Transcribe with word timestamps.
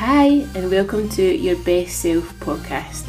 Hi, 0.00 0.46
and 0.54 0.70
welcome 0.70 1.08
to 1.08 1.24
Your 1.24 1.56
Best 1.64 2.02
Self 2.02 2.32
podcast, 2.38 3.04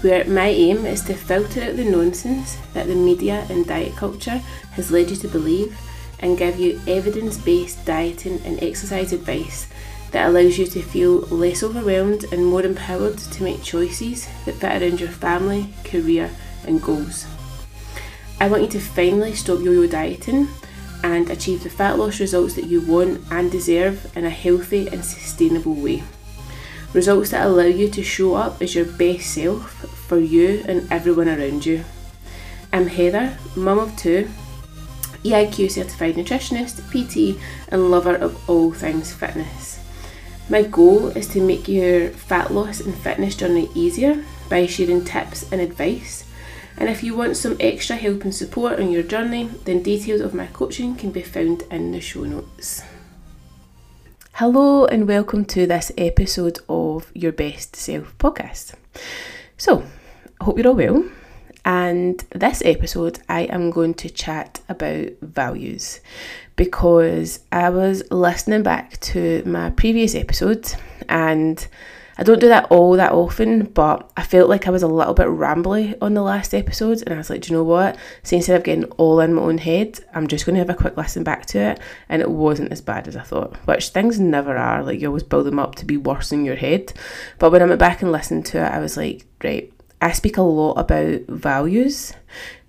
where 0.00 0.24
my 0.24 0.46
aim 0.46 0.86
is 0.86 1.02
to 1.02 1.12
filter 1.12 1.60
out 1.60 1.76
the 1.76 1.84
nonsense 1.84 2.56
that 2.72 2.86
the 2.86 2.94
media 2.94 3.46
and 3.50 3.66
diet 3.66 3.94
culture 3.96 4.40
has 4.72 4.90
led 4.90 5.10
you 5.10 5.16
to 5.16 5.28
believe 5.28 5.78
and 6.20 6.38
give 6.38 6.58
you 6.58 6.80
evidence 6.86 7.36
based 7.36 7.84
dieting 7.84 8.40
and 8.46 8.62
exercise 8.62 9.12
advice 9.12 9.68
that 10.12 10.26
allows 10.26 10.56
you 10.56 10.64
to 10.68 10.80
feel 10.80 11.18
less 11.26 11.62
overwhelmed 11.62 12.24
and 12.32 12.46
more 12.46 12.62
empowered 12.62 13.18
to 13.18 13.42
make 13.42 13.62
choices 13.62 14.26
that 14.46 14.54
fit 14.54 14.80
around 14.80 15.00
your 15.00 15.10
family, 15.10 15.68
career, 15.84 16.30
and 16.66 16.80
goals. 16.80 17.26
I 18.40 18.48
want 18.48 18.62
you 18.62 18.68
to 18.70 18.80
finally 18.80 19.34
stop 19.34 19.60
yo 19.60 19.72
yo 19.72 19.86
dieting 19.86 20.48
and 21.04 21.28
achieve 21.28 21.62
the 21.62 21.68
fat 21.68 21.98
loss 21.98 22.20
results 22.20 22.54
that 22.54 22.68
you 22.68 22.80
want 22.80 23.20
and 23.30 23.52
deserve 23.52 24.10
in 24.16 24.24
a 24.24 24.30
healthy 24.30 24.88
and 24.88 25.04
sustainable 25.04 25.74
way. 25.74 26.02
Results 26.94 27.30
that 27.30 27.46
allow 27.46 27.64
you 27.64 27.88
to 27.88 28.02
show 28.02 28.34
up 28.34 28.60
as 28.60 28.74
your 28.74 28.84
best 28.84 29.32
self 29.32 29.70
for 30.06 30.18
you 30.18 30.62
and 30.68 30.90
everyone 30.92 31.28
around 31.28 31.64
you. 31.64 31.84
I'm 32.70 32.86
Heather, 32.86 33.38
mum 33.56 33.78
of 33.78 33.96
two, 33.96 34.28
EIQ 35.24 35.70
certified 35.70 36.16
nutritionist, 36.16 36.82
PT, 36.90 37.40
and 37.68 37.90
lover 37.90 38.14
of 38.14 38.48
all 38.48 38.72
things 38.72 39.10
fitness. 39.10 39.78
My 40.50 40.64
goal 40.64 41.08
is 41.08 41.28
to 41.28 41.40
make 41.40 41.66
your 41.66 42.10
fat 42.10 42.52
loss 42.52 42.80
and 42.80 42.94
fitness 42.94 43.36
journey 43.36 43.70
easier 43.74 44.22
by 44.50 44.66
sharing 44.66 45.02
tips 45.02 45.50
and 45.50 45.62
advice. 45.62 46.24
And 46.76 46.90
if 46.90 47.02
you 47.02 47.16
want 47.16 47.38
some 47.38 47.56
extra 47.58 47.96
help 47.96 48.24
and 48.24 48.34
support 48.34 48.78
on 48.78 48.90
your 48.90 49.02
journey, 49.02 49.44
then 49.64 49.82
details 49.82 50.20
of 50.20 50.34
my 50.34 50.46
coaching 50.48 50.96
can 50.96 51.10
be 51.10 51.22
found 51.22 51.62
in 51.70 51.92
the 51.92 52.00
show 52.02 52.24
notes. 52.24 52.82
Hello, 54.36 54.86
and 54.86 55.06
welcome 55.06 55.44
to 55.44 55.66
this 55.66 55.92
episode 55.98 56.58
of 56.66 57.12
Your 57.14 57.32
Best 57.32 57.76
Self 57.76 58.16
podcast. 58.16 58.72
So, 59.58 59.84
I 60.40 60.44
hope 60.44 60.56
you're 60.56 60.68
all 60.68 60.74
well. 60.74 61.04
And 61.66 62.18
this 62.30 62.62
episode, 62.64 63.18
I 63.28 63.42
am 63.42 63.70
going 63.70 63.92
to 63.92 64.08
chat 64.08 64.62
about 64.70 65.08
values 65.20 66.00
because 66.56 67.40
I 67.52 67.68
was 67.68 68.10
listening 68.10 68.62
back 68.62 68.98
to 69.00 69.42
my 69.44 69.68
previous 69.68 70.14
episode 70.14 70.72
and 71.10 71.68
I 72.18 72.24
don't 72.24 72.40
do 72.40 72.48
that 72.48 72.70
all 72.70 72.92
that 72.96 73.12
often, 73.12 73.64
but 73.64 74.10
I 74.16 74.22
felt 74.22 74.48
like 74.48 74.66
I 74.66 74.70
was 74.70 74.82
a 74.82 74.88
little 74.88 75.14
bit 75.14 75.26
rambly 75.26 75.96
on 76.02 76.14
the 76.14 76.22
last 76.22 76.52
episode, 76.52 77.02
and 77.02 77.14
I 77.14 77.18
was 77.18 77.30
like, 77.30 77.42
do 77.42 77.50
you 77.50 77.56
know 77.56 77.64
what? 77.64 77.96
So 78.22 78.36
instead 78.36 78.56
of 78.56 78.64
getting 78.64 78.84
all 78.92 79.20
in 79.20 79.34
my 79.34 79.42
own 79.42 79.58
head, 79.58 80.00
I'm 80.14 80.26
just 80.26 80.44
going 80.44 80.54
to 80.54 80.60
have 80.60 80.70
a 80.70 80.74
quick 80.74 80.96
listen 80.96 81.24
back 81.24 81.46
to 81.46 81.58
it, 81.58 81.80
and 82.08 82.20
it 82.20 82.30
wasn't 82.30 82.72
as 82.72 82.80
bad 82.80 83.08
as 83.08 83.16
I 83.16 83.22
thought, 83.22 83.56
which 83.66 83.88
things 83.88 84.20
never 84.20 84.56
are. 84.56 84.82
Like, 84.82 85.00
you 85.00 85.08
always 85.08 85.22
build 85.22 85.46
them 85.46 85.58
up 85.58 85.74
to 85.76 85.86
be 85.86 85.96
worse 85.96 86.32
in 86.32 86.44
your 86.44 86.56
head. 86.56 86.92
But 87.38 87.50
when 87.50 87.62
I 87.62 87.66
went 87.66 87.80
back 87.80 88.02
and 88.02 88.12
listened 88.12 88.46
to 88.46 88.58
it, 88.58 88.70
I 88.70 88.78
was 88.78 88.96
like, 88.96 89.24
right, 89.42 89.72
I 90.00 90.12
speak 90.12 90.36
a 90.36 90.42
lot 90.42 90.74
about 90.74 91.22
values. 91.28 92.12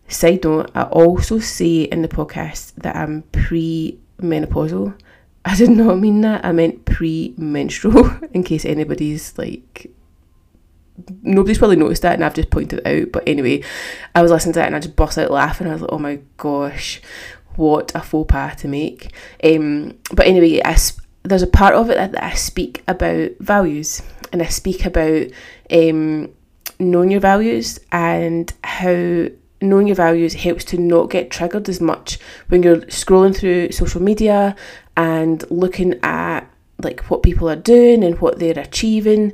Side 0.08 0.44
note, 0.44 0.72
I 0.76 0.84
also 0.84 1.40
say 1.40 1.84
in 1.84 2.02
the 2.02 2.08
podcast 2.08 2.76
that 2.76 2.96
I'm 2.96 3.24
pre 3.32 4.00
menopausal. 4.22 4.98
I 5.46 5.56
did 5.56 5.70
not 5.70 6.00
mean 6.00 6.22
that. 6.22 6.46
I 6.46 6.52
meant 6.52 6.86
pre-menstrual, 6.86 8.18
in 8.34 8.44
case 8.44 8.66
anybody's 8.66 9.38
like 9.38 9.92
nobody's 11.24 11.58
probably 11.58 11.76
noticed 11.76 12.04
that 12.04 12.14
and 12.14 12.24
I've 12.24 12.36
just 12.36 12.50
pointed 12.50 12.80
it 12.80 12.88
out. 12.88 13.12
But 13.12 13.24
anyway, 13.28 13.64
I 14.16 14.22
was 14.22 14.32
listening 14.32 14.54
to 14.54 14.64
it 14.64 14.68
and 14.68 14.76
I 14.76 14.80
just 14.80 14.96
bust 14.96 15.18
out 15.18 15.32
laughing. 15.32 15.68
I 15.68 15.74
was 15.74 15.82
like, 15.82 15.92
oh 15.92 16.00
my 16.00 16.20
gosh, 16.38 17.02
what 17.56 17.92
a 17.96 18.02
faux 18.02 18.32
pas 18.32 18.56
to 18.58 18.68
make. 18.68 19.12
Um, 19.44 19.98
but 20.14 20.28
anyway, 20.28 20.62
I, 20.64 20.78
there's 21.24 21.42
a 21.42 21.48
part 21.48 21.76
of 21.76 21.90
it 21.90 21.96
that, 21.96 22.12
that 22.14 22.24
I 22.24 22.34
speak 22.34 22.84
about 22.88 23.32
values 23.40 24.02
and 24.32 24.42
I 24.42 24.48
speak 24.48 24.86
about 24.86 25.28
um, 25.72 26.32
knowing 26.80 27.12
your 27.12 27.22
values 27.22 27.80
and 27.92 28.52
how 28.64 29.28
knowing 29.62 29.88
your 29.88 29.96
values 29.96 30.34
helps 30.34 30.66
to 30.66 30.78
not 30.78 31.10
get 31.10 31.32
triggered 31.32 31.70
as 31.70 31.80
much 31.80 32.20
when 32.50 32.62
you're 32.62 32.82
scrolling 32.82 33.36
through 33.36 33.72
social 33.72 34.02
media 34.02 34.56
and 34.96 35.50
looking 35.50 36.00
at 36.04 36.42
like 36.82 37.02
what 37.10 37.24
people 37.24 37.50
are 37.50 37.56
doing 37.56 38.04
and 38.04 38.20
what 38.20 38.40
they're 38.40 38.60
achieving 38.60 39.34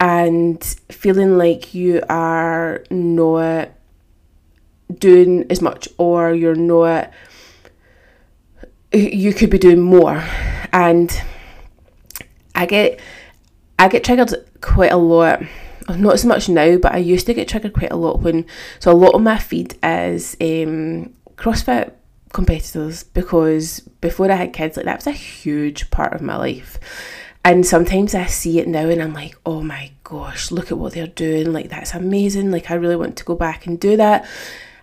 and 0.00 0.62
feeling 0.90 1.38
like 1.38 1.74
you 1.74 2.02
are 2.08 2.84
not 2.90 3.70
doing 4.98 5.46
as 5.50 5.62
much 5.62 5.88
or 5.98 6.34
you're 6.34 6.54
not 6.54 7.10
you 8.92 9.32
could 9.32 9.50
be 9.50 9.58
doing 9.58 9.80
more 9.80 10.22
and 10.72 11.22
i 12.54 12.66
get 12.66 13.00
i 13.78 13.88
get 13.88 14.04
triggered 14.04 14.32
quite 14.60 14.92
a 14.92 14.96
lot 14.96 15.42
not 15.88 16.14
as 16.14 16.24
much 16.24 16.48
now, 16.48 16.76
but 16.78 16.92
I 16.92 16.98
used 16.98 17.26
to 17.26 17.34
get 17.34 17.48
triggered 17.48 17.74
quite 17.74 17.92
a 17.92 17.96
lot 17.96 18.20
when. 18.20 18.46
So 18.78 18.90
a 18.90 18.94
lot 18.94 19.14
of 19.14 19.22
my 19.22 19.38
feed 19.38 19.76
is 19.82 20.36
um, 20.40 21.12
CrossFit 21.36 21.92
competitors 22.34 23.04
because 23.04 23.80
before 24.02 24.30
I 24.30 24.34
had 24.34 24.52
kids, 24.52 24.76
like 24.76 24.84
that 24.84 24.98
was 24.98 25.06
a 25.06 25.12
huge 25.12 25.90
part 25.90 26.12
of 26.12 26.20
my 26.20 26.36
life. 26.36 26.78
And 27.46 27.64
sometimes 27.64 28.14
I 28.14 28.26
see 28.26 28.58
it 28.58 28.68
now 28.68 28.88
and 28.88 29.00
I'm 29.00 29.14
like, 29.14 29.36
oh 29.46 29.62
my 29.62 29.92
gosh, 30.02 30.50
look 30.50 30.70
at 30.70 30.76
what 30.76 30.92
they're 30.92 31.06
doing. 31.06 31.52
Like 31.52 31.70
that's 31.70 31.94
amazing. 31.94 32.50
Like 32.50 32.70
I 32.70 32.74
really 32.74 32.96
want 32.96 33.16
to 33.16 33.24
go 33.24 33.34
back 33.34 33.66
and 33.66 33.80
do 33.80 33.96
that. 33.96 34.28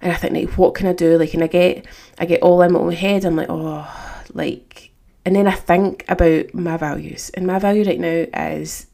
And 0.01 0.11
I 0.11 0.15
think 0.15 0.33
like 0.33 0.57
what 0.57 0.73
can 0.73 0.87
I 0.87 0.93
do? 0.93 1.17
Like 1.17 1.33
and 1.35 1.43
I 1.43 1.47
get 1.47 1.85
I 2.17 2.25
get 2.25 2.41
all 2.41 2.61
in 2.63 2.73
my 2.73 2.79
own 2.79 2.93
head. 2.93 3.25
I'm 3.25 3.35
like, 3.35 3.49
oh 3.49 3.87
like 4.33 4.91
and 5.25 5.35
then 5.35 5.47
I 5.47 5.51
think 5.51 6.05
about 6.07 6.53
my 6.53 6.77
values. 6.77 7.29
And 7.31 7.45
my 7.45 7.59
value 7.59 7.83
right 7.83 7.99
now 7.99 8.25
is 8.49 8.87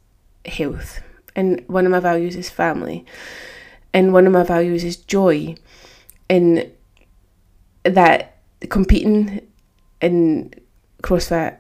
health 0.46 1.02
and 1.36 1.64
one 1.68 1.86
of 1.86 1.92
my 1.92 2.00
values 2.00 2.36
is 2.36 2.50
family 2.50 3.06
and 3.94 4.14
one 4.14 4.26
of 4.26 4.34
my 4.34 4.44
values 4.44 4.84
is 4.84 4.96
joy 4.96 5.56
And 6.30 6.72
that 7.84 8.37
competing 8.70 9.42
in 10.02 10.54
crossfit 11.04 11.58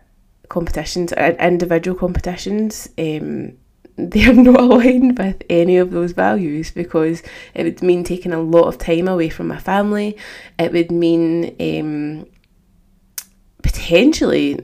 competitions 0.49 1.13
or 1.13 1.27
individual 1.39 1.97
competitions 1.97 2.89
um, 2.97 3.57
they're 3.97 4.33
not 4.33 4.59
aligned 4.59 5.17
with 5.17 5.41
any 5.49 5.77
of 5.77 5.89
those 5.89 6.11
values 6.11 6.69
because 6.69 7.23
it 7.55 7.63
would 7.63 7.81
mean 7.81 8.03
taking 8.03 8.31
a 8.31 8.39
lot 8.39 8.67
of 8.67 8.77
time 8.77 9.07
away 9.07 9.27
from 9.27 9.47
my 9.47 9.57
family. 9.57 10.15
It 10.59 10.71
would 10.71 10.91
mean 10.91 11.55
um, 11.59 12.27
potentially 13.63 14.59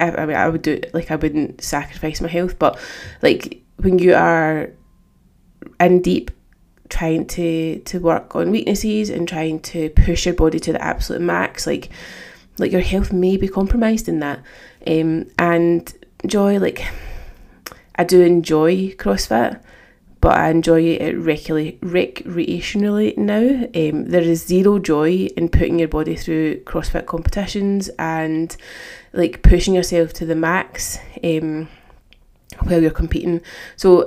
I, 0.00 0.10
I 0.10 0.26
mean 0.26 0.36
I 0.36 0.48
would 0.48 0.62
do 0.62 0.80
like 0.94 1.10
I 1.10 1.16
wouldn't 1.16 1.62
sacrifice 1.62 2.22
my 2.22 2.28
health 2.28 2.58
but 2.58 2.78
like 3.20 3.62
when 3.76 3.98
you 3.98 4.14
are 4.14 4.70
in 5.78 6.00
deep 6.00 6.30
trying 6.94 7.26
to 7.26 7.80
to 7.80 7.98
work 7.98 8.36
on 8.36 8.52
weaknesses 8.52 9.10
and 9.10 9.26
trying 9.26 9.58
to 9.58 9.90
push 9.90 10.26
your 10.26 10.34
body 10.34 10.60
to 10.60 10.72
the 10.72 10.80
absolute 10.80 11.20
max 11.20 11.66
like 11.66 11.88
like 12.58 12.70
your 12.70 12.80
health 12.80 13.12
may 13.12 13.36
be 13.36 13.48
compromised 13.48 14.08
in 14.08 14.20
that 14.20 14.38
um, 14.86 15.26
and 15.36 15.92
joy 16.24 16.56
like 16.56 16.86
I 17.96 18.04
do 18.04 18.22
enjoy 18.22 18.92
CrossFit 18.92 19.60
but 20.20 20.38
I 20.38 20.50
enjoy 20.50 20.82
it 20.82 21.18
regularly 21.18 21.78
recreationally 21.82 23.18
now 23.18 23.66
um, 23.74 24.04
there 24.04 24.22
is 24.22 24.46
zero 24.46 24.78
joy 24.78 25.28
in 25.36 25.48
putting 25.48 25.80
your 25.80 25.88
body 25.88 26.14
through 26.14 26.60
CrossFit 26.60 27.06
competitions 27.06 27.88
and 27.98 28.56
like 29.12 29.42
pushing 29.42 29.74
yourself 29.74 30.12
to 30.12 30.26
the 30.26 30.36
max 30.36 30.98
um, 31.24 31.68
while 32.60 32.80
you're 32.80 32.92
competing. 32.92 33.40
So 33.74 34.06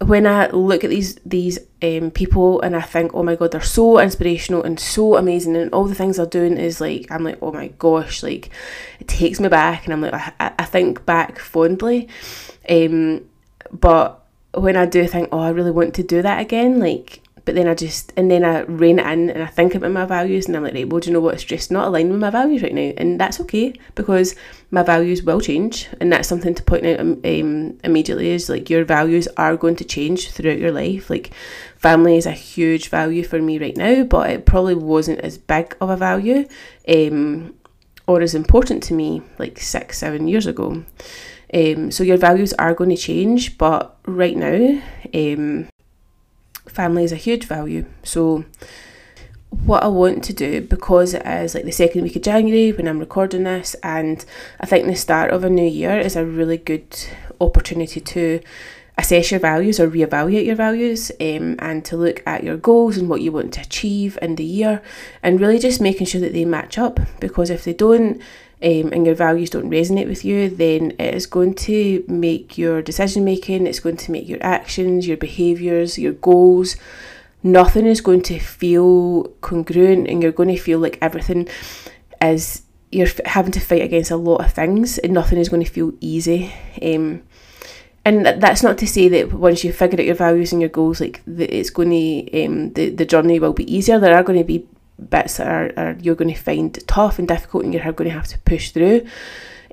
when 0.00 0.26
I 0.26 0.48
look 0.50 0.84
at 0.84 0.90
these 0.90 1.14
these 1.24 1.58
um, 1.82 2.10
people 2.10 2.60
and 2.60 2.76
I 2.76 2.82
think, 2.82 3.14
oh 3.14 3.22
my 3.22 3.34
god, 3.34 3.52
they're 3.52 3.62
so 3.62 3.98
inspirational 3.98 4.62
and 4.62 4.78
so 4.78 5.16
amazing, 5.16 5.56
and 5.56 5.72
all 5.72 5.86
the 5.86 5.94
things 5.94 6.16
they're 6.16 6.26
doing 6.26 6.58
is 6.58 6.80
like, 6.80 7.10
I'm 7.10 7.24
like, 7.24 7.38
oh 7.40 7.52
my 7.52 7.68
gosh, 7.78 8.22
like 8.22 8.50
it 9.00 9.08
takes 9.08 9.40
me 9.40 9.48
back, 9.48 9.84
and 9.84 9.94
I'm 9.94 10.02
like, 10.02 10.14
I, 10.14 10.52
I 10.58 10.64
think 10.64 11.06
back 11.06 11.38
fondly, 11.38 12.08
um, 12.68 13.24
but 13.72 14.22
when 14.52 14.76
I 14.76 14.86
do 14.86 15.06
think, 15.06 15.30
oh, 15.32 15.40
I 15.40 15.50
really 15.50 15.70
want 15.70 15.94
to 15.94 16.02
do 16.02 16.22
that 16.22 16.40
again, 16.40 16.78
like 16.78 17.22
but 17.46 17.54
then 17.54 17.68
I 17.68 17.74
just 17.74 18.12
and 18.16 18.28
then 18.28 18.44
I 18.44 18.62
rein 18.62 18.98
it 18.98 19.06
in 19.06 19.30
and 19.30 19.42
I 19.42 19.46
think 19.46 19.76
about 19.76 19.92
my 19.92 20.04
values 20.04 20.46
and 20.46 20.56
I'm 20.56 20.64
like, 20.64 20.74
right, 20.74 20.86
well, 20.86 21.00
do 21.00 21.08
you 21.08 21.14
know 21.14 21.20
what? 21.20 21.34
It's 21.34 21.44
just 21.44 21.70
not 21.70 21.86
aligned 21.86 22.10
with 22.10 22.20
my 22.20 22.28
values 22.28 22.60
right 22.60 22.74
now, 22.74 22.92
and 22.96 23.20
that's 23.20 23.40
okay 23.42 23.72
because 23.94 24.34
my 24.72 24.82
values 24.82 25.22
will 25.22 25.40
change, 25.40 25.88
and 26.00 26.12
that's 26.12 26.28
something 26.28 26.54
to 26.56 26.62
point 26.64 26.84
out 26.84 26.98
um, 26.98 27.78
immediately. 27.84 28.30
Is 28.30 28.48
like 28.48 28.68
your 28.68 28.84
values 28.84 29.28
are 29.36 29.56
going 29.56 29.76
to 29.76 29.84
change 29.84 30.32
throughout 30.32 30.58
your 30.58 30.72
life. 30.72 31.08
Like 31.08 31.30
family 31.76 32.16
is 32.16 32.26
a 32.26 32.32
huge 32.32 32.88
value 32.88 33.22
for 33.22 33.40
me 33.40 33.60
right 33.60 33.76
now, 33.76 34.02
but 34.02 34.28
it 34.28 34.44
probably 34.44 34.74
wasn't 34.74 35.20
as 35.20 35.38
big 35.38 35.76
of 35.80 35.88
a 35.88 35.96
value, 35.96 36.48
um, 36.88 37.54
or 38.08 38.20
as 38.22 38.34
important 38.34 38.82
to 38.84 38.94
me 38.94 39.22
like 39.38 39.60
six, 39.60 39.98
seven 39.98 40.26
years 40.26 40.48
ago. 40.48 40.84
Um, 41.54 41.92
so 41.92 42.02
your 42.02 42.16
values 42.16 42.52
are 42.54 42.74
going 42.74 42.90
to 42.90 42.96
change, 42.96 43.56
but 43.56 43.96
right 44.04 44.36
now, 44.36 44.82
um, 45.14 45.68
family 46.76 47.02
is 47.04 47.12
a 47.12 47.16
huge 47.16 47.46
value. 47.46 47.86
So, 48.04 48.44
what 49.64 49.82
I 49.82 49.88
want 49.88 50.22
to 50.24 50.32
do 50.34 50.60
because 50.60 51.14
it 51.14 51.24
is 51.26 51.54
like 51.54 51.64
the 51.64 51.72
second 51.72 52.02
week 52.02 52.16
of 52.16 52.22
January 52.22 52.72
when 52.72 52.86
I'm 52.86 52.98
recording 52.98 53.44
this, 53.44 53.74
and 53.82 54.24
I 54.60 54.66
think 54.66 54.86
the 54.86 54.94
start 54.94 55.30
of 55.32 55.42
a 55.42 55.50
new 55.50 55.66
year 55.66 55.98
is 55.98 56.14
a 56.14 56.24
really 56.24 56.58
good 56.58 56.94
opportunity 57.40 58.00
to 58.00 58.40
assess 58.98 59.30
your 59.30 59.40
values 59.40 59.78
or 59.78 59.90
reevaluate 59.90 60.46
your 60.46 60.56
values 60.56 61.10
um, 61.20 61.56
and 61.58 61.84
to 61.84 61.96
look 61.96 62.22
at 62.26 62.42
your 62.42 62.56
goals 62.56 62.96
and 62.96 63.08
what 63.08 63.20
you 63.20 63.30
want 63.30 63.52
to 63.52 63.60
achieve 63.60 64.18
in 64.22 64.36
the 64.36 64.44
year 64.44 64.82
and 65.22 65.40
really 65.40 65.58
just 65.58 65.80
making 65.80 66.06
sure 66.06 66.20
that 66.20 66.32
they 66.32 66.44
match 66.44 66.78
up 66.78 66.98
because 67.20 67.50
if 67.50 67.64
they 67.64 67.74
don't 67.74 68.22
um, 68.62 68.90
and 68.92 69.04
your 69.04 69.14
values 69.14 69.50
don't 69.50 69.70
resonate 69.70 70.08
with 70.08 70.24
you, 70.24 70.48
then 70.48 70.92
it 70.92 71.14
is 71.14 71.26
going 71.26 71.54
to 71.54 72.04
make 72.08 72.56
your 72.56 72.80
decision 72.80 73.22
making, 73.22 73.66
it's 73.66 73.80
going 73.80 73.98
to 73.98 74.10
make 74.10 74.28
your 74.28 74.42
actions, 74.42 75.06
your 75.06 75.18
behaviours, 75.18 75.98
your 75.98 76.14
goals. 76.14 76.76
Nothing 77.42 77.86
is 77.86 78.00
going 78.00 78.22
to 78.22 78.38
feel 78.38 79.24
congruent, 79.42 80.08
and 80.08 80.22
you're 80.22 80.32
going 80.32 80.48
to 80.48 80.56
feel 80.56 80.78
like 80.78 80.98
everything 81.02 81.48
is 82.22 82.62
you're 82.90 83.08
having 83.26 83.52
to 83.52 83.60
fight 83.60 83.82
against 83.82 84.10
a 84.10 84.16
lot 84.16 84.44
of 84.44 84.52
things, 84.54 84.96
and 84.98 85.12
nothing 85.12 85.38
is 85.38 85.50
going 85.50 85.62
to 85.62 85.70
feel 85.70 85.92
easy. 86.00 86.50
Um, 86.82 87.24
and 88.06 88.24
that's 88.40 88.62
not 88.62 88.78
to 88.78 88.86
say 88.86 89.08
that 89.08 89.32
once 89.32 89.64
you 89.64 89.72
figure 89.72 89.98
out 89.98 90.06
your 90.06 90.14
values 90.14 90.52
and 90.52 90.62
your 90.62 90.70
goals, 90.70 91.00
like 91.00 91.20
it's 91.26 91.70
going 91.70 91.90
to 91.90 92.44
um, 92.44 92.72
the 92.74 92.90
the 92.90 93.04
journey 93.04 93.40
will 93.40 93.52
be 93.52 93.74
easier. 93.74 93.98
There 93.98 94.16
are 94.16 94.22
going 94.22 94.38
to 94.38 94.44
be 94.44 94.64
bits 95.10 95.38
that 95.38 95.48
are, 95.48 95.72
are 95.76 95.96
you're 96.00 96.14
going 96.14 96.32
to 96.32 96.40
find 96.40 96.72
tough 96.86 97.18
and 97.18 97.26
difficult, 97.26 97.64
and 97.64 97.74
you're 97.74 97.92
going 97.92 98.08
to 98.08 98.14
have 98.16 98.28
to 98.28 98.38
push 98.38 98.70
through. 98.70 99.06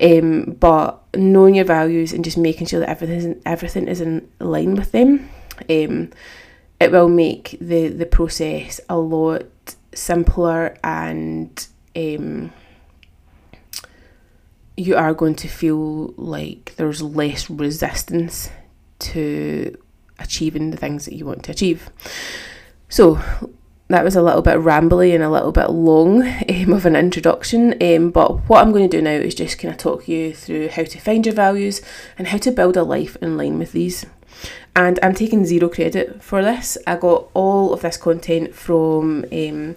Um, 0.02 0.58
but 0.60 1.00
knowing 1.16 1.54
your 1.54 1.66
values 1.66 2.12
and 2.12 2.26
just 2.26 2.40
making 2.40 2.66
sure 2.66 2.80
that 2.80 2.90
everything 2.90 3.40
everything 3.46 3.88
is 3.88 4.02
in 4.02 4.28
line 4.40 4.74
with 4.74 4.92
them, 4.94 5.30
um, 5.70 6.10
it 6.80 6.92
will 6.92 7.10
make 7.10 7.56
the 7.62 7.90
the 7.90 8.08
process 8.08 8.82
a 8.90 8.98
lot 8.98 9.46
simpler 9.94 10.76
and 10.84 11.68
um, 11.96 12.52
you 14.76 14.96
are 14.96 15.14
going 15.14 15.36
to 15.36 15.48
feel 15.48 16.14
like 16.18 16.74
there's 16.78 17.02
less 17.02 17.50
resistance 17.50 18.50
to 19.00 19.78
achieving 20.20 20.72
the 20.72 20.78
things 20.78 21.06
that 21.06 21.16
you 21.16 21.26
want 21.26 21.44
to 21.44 21.52
achieve. 21.52 21.90
So 22.90 23.20
that 23.90 24.04
was 24.04 24.16
a 24.16 24.22
little 24.22 24.42
bit 24.42 24.58
rambly 24.58 25.14
and 25.14 25.24
a 25.24 25.30
little 25.30 25.52
bit 25.52 25.70
long 25.70 26.24
um, 26.50 26.74
of 26.74 26.86
an 26.86 26.96
introduction. 26.96 27.76
Um, 27.82 28.12
but 28.12 28.50
what 28.50 28.62
I'm 28.62 28.72
going 28.72 28.90
to 28.90 28.98
do 28.98 29.02
now 29.02 29.12
is 29.12 29.36
just 29.36 29.60
kind 29.60 29.72
of 29.74 29.78
talk 29.78 30.08
you 30.08 30.34
through 30.34 30.70
how 30.70 30.84
to 30.84 31.00
find 31.00 31.26
your 31.26 31.36
values 31.36 31.82
and 32.18 32.28
how 32.28 32.38
to 32.40 32.52
build 32.52 32.78
a 32.78 32.84
life 32.84 33.16
in 33.18 33.38
line 33.38 33.60
with 33.60 33.74
these. 33.74 34.06
And 34.76 35.00
I'm 35.04 35.14
taking 35.14 35.46
zero 35.46 35.70
credit 35.70 36.24
for 36.24 36.42
this. 36.42 36.78
I 36.88 36.96
got 36.96 37.30
all 37.34 37.74
of 37.74 37.82
this 37.82 37.98
content 37.98 38.56
from 38.56 39.26
um, 39.32 39.76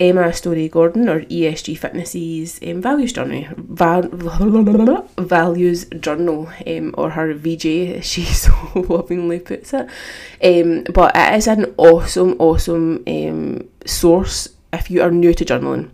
Emma 0.00 0.32
Storey 0.32 0.68
Gordon 0.68 1.08
or 1.08 1.20
ESG 1.20 1.76
Fitness's 1.76 2.58
um, 2.66 2.80
values 2.80 3.12
journal, 3.12 3.44
val- 3.56 4.08
values 5.18 5.84
journal, 6.00 6.50
um, 6.66 6.94
or 6.96 7.10
her 7.10 7.34
VJ, 7.34 8.02
she 8.02 8.24
so 8.24 8.52
lovingly 8.74 9.38
puts 9.38 9.74
it. 9.74 9.86
Um, 10.42 10.84
but 10.92 11.14
it 11.14 11.34
is 11.34 11.46
an 11.46 11.74
awesome, 11.76 12.34
awesome 12.38 13.04
um, 13.06 13.68
source 13.84 14.48
if 14.72 14.90
you 14.90 15.02
are 15.02 15.10
new 15.10 15.34
to 15.34 15.44
journaling. 15.44 15.90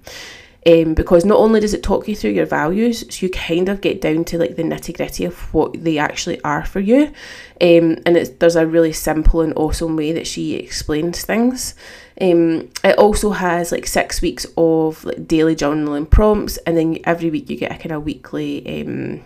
Um, 0.67 0.95
because 0.95 1.25
not 1.25 1.39
only 1.39 1.61
does 1.61 1.75
it 1.75 1.85
talk 1.85 2.09
you 2.09 2.17
through 2.17 2.33
your 2.33 2.47
values, 2.47 3.05
so 3.09 3.25
you 3.25 3.31
kind 3.31 3.69
of 3.69 3.81
get 3.81 4.01
down 4.01 4.25
to 4.25 4.39
like 4.39 4.57
the 4.57 4.65
nitty 4.65 4.97
gritty 4.97 5.25
of 5.25 5.55
what 5.55 5.85
they 5.85 5.97
actually 5.97 6.41
are 6.43 6.65
for 6.65 6.81
you, 6.81 7.13
um, 7.61 7.99
and 8.05 8.17
it's, 8.17 8.31
there's 8.31 8.57
a 8.57 8.67
really 8.67 8.93
simple 8.93 9.43
and 9.43 9.53
awesome 9.55 9.95
way 9.95 10.11
that 10.11 10.27
she 10.27 10.55
explains 10.55 11.25
things. 11.25 11.75
Um, 12.21 12.71
it 12.83 12.99
also 12.99 13.31
has 13.31 13.71
like 13.71 13.87
six 13.87 14.21
weeks 14.21 14.45
of 14.57 15.05
like 15.05 15.29
daily 15.29 15.55
journaling 15.55 16.11
prompts, 16.11 16.57
and 16.59 16.77
then 16.77 16.99
every 17.05 17.31
week 17.31 17.49
you 17.49 17.57
get 17.57 17.71
a 17.71 17.77
kind 17.77 17.93
of 17.93 18.05
weekly. 18.05 18.83
Um, 18.83 19.23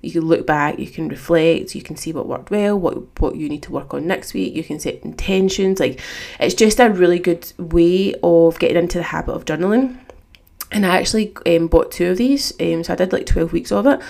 you 0.00 0.12
can 0.12 0.22
look 0.22 0.46
back, 0.46 0.78
you 0.78 0.86
can 0.86 1.08
reflect, 1.08 1.74
you 1.74 1.82
can 1.82 1.96
see 1.96 2.12
what 2.12 2.28
worked 2.28 2.52
well, 2.52 2.78
what 2.78 3.20
what 3.20 3.34
you 3.34 3.48
need 3.48 3.64
to 3.64 3.72
work 3.72 3.94
on 3.94 4.06
next 4.06 4.32
week. 4.32 4.54
You 4.54 4.62
can 4.62 4.78
set 4.78 5.02
intentions. 5.02 5.80
Like 5.80 6.00
it's 6.38 6.54
just 6.54 6.78
a 6.78 6.88
really 6.88 7.18
good 7.18 7.52
way 7.58 8.14
of 8.22 8.60
getting 8.60 8.76
into 8.76 8.98
the 8.98 9.04
habit 9.04 9.32
of 9.32 9.44
journaling. 9.44 9.98
And 10.70 10.84
I 10.84 10.98
actually 10.98 11.34
um, 11.46 11.68
bought 11.68 11.90
two 11.90 12.10
of 12.10 12.18
these, 12.18 12.52
um, 12.60 12.84
so 12.84 12.92
I 12.92 12.96
did 12.96 13.12
like 13.12 13.26
twelve 13.26 13.52
weeks 13.52 13.72
of 13.72 13.86
it. 13.86 14.00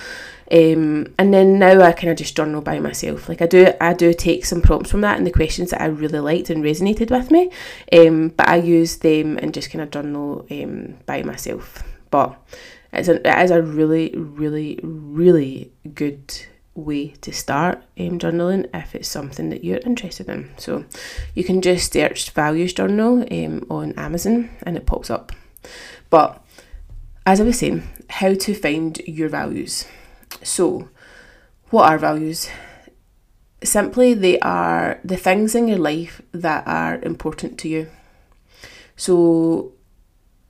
Um, 0.51 1.13
and 1.19 1.31
then 1.31 1.59
now 1.59 1.79
I 1.81 1.91
kind 1.91 2.09
of 2.09 2.17
just 2.17 2.35
journal 2.35 2.61
by 2.61 2.79
myself. 2.79 3.29
Like 3.29 3.41
I 3.41 3.45
do, 3.45 3.71
I 3.79 3.93
do 3.93 4.13
take 4.13 4.45
some 4.45 4.61
prompts 4.61 4.89
from 4.89 5.01
that 5.01 5.17
and 5.17 5.25
the 5.25 5.31
questions 5.31 5.69
that 5.69 5.81
I 5.81 5.85
really 5.85 6.19
liked 6.19 6.49
and 6.49 6.63
resonated 6.63 7.11
with 7.11 7.29
me. 7.29 7.51
Um, 7.93 8.29
but 8.29 8.49
I 8.49 8.55
use 8.55 8.97
them 8.97 9.37
and 9.37 9.53
just 9.53 9.69
kind 9.69 9.83
of 9.83 9.91
journal 9.91 10.47
um, 10.49 10.95
by 11.05 11.21
myself. 11.21 11.83
But 12.09 12.35
it's 12.91 13.07
a, 13.07 13.15
it 13.25 13.43
is 13.43 13.51
a 13.51 13.61
really, 13.61 14.11
really, 14.15 14.79
really 14.81 15.71
good 15.93 16.33
way 16.73 17.09
to 17.21 17.31
start 17.31 17.83
um, 17.99 18.17
journaling 18.17 18.67
if 18.73 18.95
it's 18.95 19.07
something 19.07 19.51
that 19.51 19.63
you're 19.63 19.79
interested 19.85 20.27
in. 20.29 20.49
So 20.57 20.83
you 21.35 21.43
can 21.43 21.61
just 21.61 21.93
search 21.93 22.31
values 22.31 22.73
journal 22.73 23.25
um, 23.31 23.67
on 23.69 23.93
Amazon 23.93 24.49
and 24.63 24.75
it 24.75 24.87
pops 24.87 25.11
up. 25.11 25.31
But 26.09 26.43
as 27.25 27.39
I 27.39 27.43
was 27.43 27.59
saying, 27.59 27.83
how 28.09 28.33
to 28.33 28.53
find 28.53 28.97
your 28.99 29.29
values. 29.29 29.85
So, 30.43 30.89
what 31.69 31.89
are 31.89 31.97
values? 31.97 32.49
Simply, 33.63 34.13
they 34.13 34.39
are 34.39 34.99
the 35.03 35.17
things 35.17 35.53
in 35.53 35.67
your 35.67 35.77
life 35.77 36.21
that 36.31 36.67
are 36.67 36.99
important 37.01 37.57
to 37.59 37.69
you. 37.69 37.89
So, 38.95 39.73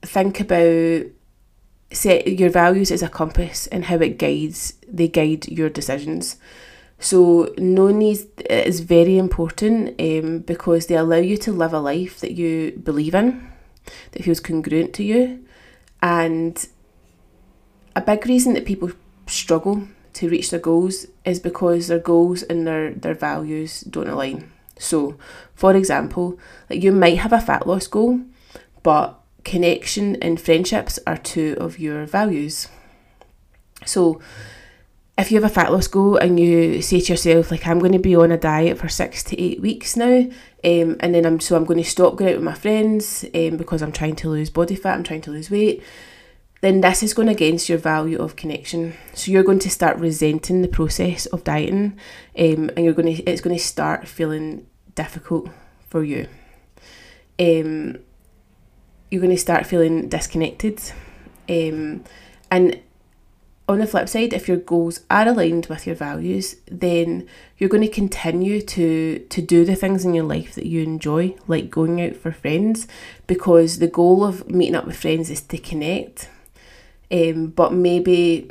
think 0.02 0.40
about 0.40 1.06
set 1.92 2.26
your 2.26 2.50
values 2.50 2.90
as 2.90 3.02
a 3.02 3.08
compass 3.08 3.66
and 3.68 3.86
how 3.86 3.96
it 3.96 4.18
guides 4.18 4.74
they 4.86 5.08
guide 5.08 5.48
your 5.48 5.68
decisions. 5.68 6.36
So 6.98 7.52
knowing 7.56 8.02
is 8.02 8.80
very 8.80 9.16
important 9.18 10.00
um, 10.00 10.40
because 10.40 10.86
they 10.86 10.96
allow 10.96 11.16
you 11.16 11.36
to 11.38 11.52
live 11.52 11.72
a 11.72 11.80
life 11.80 12.20
that 12.20 12.32
you 12.32 12.72
believe 12.72 13.14
in, 13.14 13.50
that 14.12 14.22
feels 14.22 14.40
congruent 14.40 14.92
to 14.94 15.02
you, 15.02 15.44
and 16.02 16.68
a 17.94 18.00
big 18.00 18.26
reason 18.26 18.54
that 18.54 18.64
people 18.64 18.90
struggle 19.26 19.88
to 20.14 20.28
reach 20.28 20.50
their 20.50 20.60
goals 20.60 21.06
is 21.24 21.38
because 21.40 21.88
their 21.88 21.98
goals 21.98 22.42
and 22.42 22.66
their, 22.66 22.92
their 22.92 23.14
values 23.14 23.80
don't 23.82 24.08
align. 24.08 24.50
So, 24.78 25.16
for 25.54 25.74
example, 25.76 26.38
like 26.68 26.82
you 26.82 26.92
might 26.92 27.18
have 27.18 27.32
a 27.32 27.40
fat 27.40 27.66
loss 27.66 27.86
goal, 27.86 28.20
but 28.82 29.20
connection 29.44 30.16
and 30.16 30.40
friendships 30.40 30.98
are 31.06 31.16
two 31.16 31.56
of 31.60 31.78
your 31.78 32.06
values. 32.06 32.68
So, 33.84 34.20
if 35.20 35.30
you 35.30 35.40
have 35.40 35.50
a 35.50 35.54
fat 35.54 35.72
loss 35.72 35.86
goal 35.86 36.16
and 36.16 36.40
you 36.40 36.82
say 36.82 37.00
to 37.00 37.12
yourself, 37.12 37.50
like, 37.50 37.66
I'm 37.66 37.78
going 37.78 37.92
to 37.92 37.98
be 37.98 38.16
on 38.16 38.32
a 38.32 38.38
diet 38.38 38.78
for 38.78 38.88
six 38.88 39.22
to 39.24 39.40
eight 39.40 39.60
weeks 39.60 39.96
now, 39.96 40.26
um, 40.64 40.96
and 41.00 41.14
then 41.14 41.24
I'm 41.26 41.40
so 41.40 41.56
I'm 41.56 41.64
going 41.64 41.82
to 41.82 41.88
stop 41.88 42.16
going 42.16 42.30
out 42.30 42.36
with 42.36 42.44
my 42.44 42.54
friends 42.54 43.24
um, 43.34 43.56
because 43.56 43.82
I'm 43.82 43.92
trying 43.92 44.16
to 44.16 44.30
lose 44.30 44.50
body 44.50 44.74
fat, 44.74 44.94
I'm 44.94 45.04
trying 45.04 45.22
to 45.22 45.30
lose 45.30 45.50
weight 45.50 45.82
then 46.60 46.82
this 46.82 47.02
is 47.02 47.14
going 47.14 47.28
against 47.28 47.68
your 47.68 47.78
value 47.78 48.18
of 48.18 48.36
connection. 48.36 48.94
So 49.14 49.30
you're 49.30 49.42
going 49.42 49.60
to 49.60 49.70
start 49.70 49.98
resenting 49.98 50.62
the 50.62 50.68
process 50.68 51.26
of 51.26 51.44
dieting, 51.44 51.98
um, 52.38 52.70
and 52.76 52.84
you're 52.84 52.94
going 52.94 53.16
to 53.16 53.22
it's 53.24 53.40
going 53.40 53.56
to 53.56 53.62
start 53.62 54.06
feeling 54.06 54.66
difficult 54.94 55.48
for 55.88 56.04
you. 56.04 56.28
Um, 57.38 57.98
you're 59.10 59.22
going 59.22 59.34
to 59.34 59.38
start 59.38 59.66
feeling 59.66 60.08
disconnected, 60.08 60.80
um, 61.48 62.04
and 62.50 62.80
on 63.70 63.78
the 63.78 63.86
flip 63.86 64.08
side, 64.08 64.32
if 64.32 64.48
your 64.48 64.56
goals 64.56 65.00
are 65.10 65.28
aligned 65.28 65.66
with 65.66 65.86
your 65.86 65.96
values, 65.96 66.56
then 66.70 67.26
you're 67.56 67.70
going 67.70 67.82
to 67.82 67.88
continue 67.88 68.60
to 68.60 69.18
to 69.18 69.42
do 69.42 69.64
the 69.64 69.74
things 69.74 70.04
in 70.04 70.14
your 70.14 70.24
life 70.24 70.54
that 70.54 70.66
you 70.66 70.82
enjoy, 70.82 71.34
like 71.46 71.70
going 71.70 72.00
out 72.00 72.16
for 72.16 72.32
friends, 72.32 72.86
because 73.26 73.78
the 73.78 73.86
goal 73.88 74.24
of 74.24 74.50
meeting 74.50 74.74
up 74.74 74.86
with 74.86 74.96
friends 74.96 75.30
is 75.30 75.40
to 75.40 75.58
connect 75.58 76.28
um, 77.10 77.48
but 77.48 77.72
maybe 77.72 78.50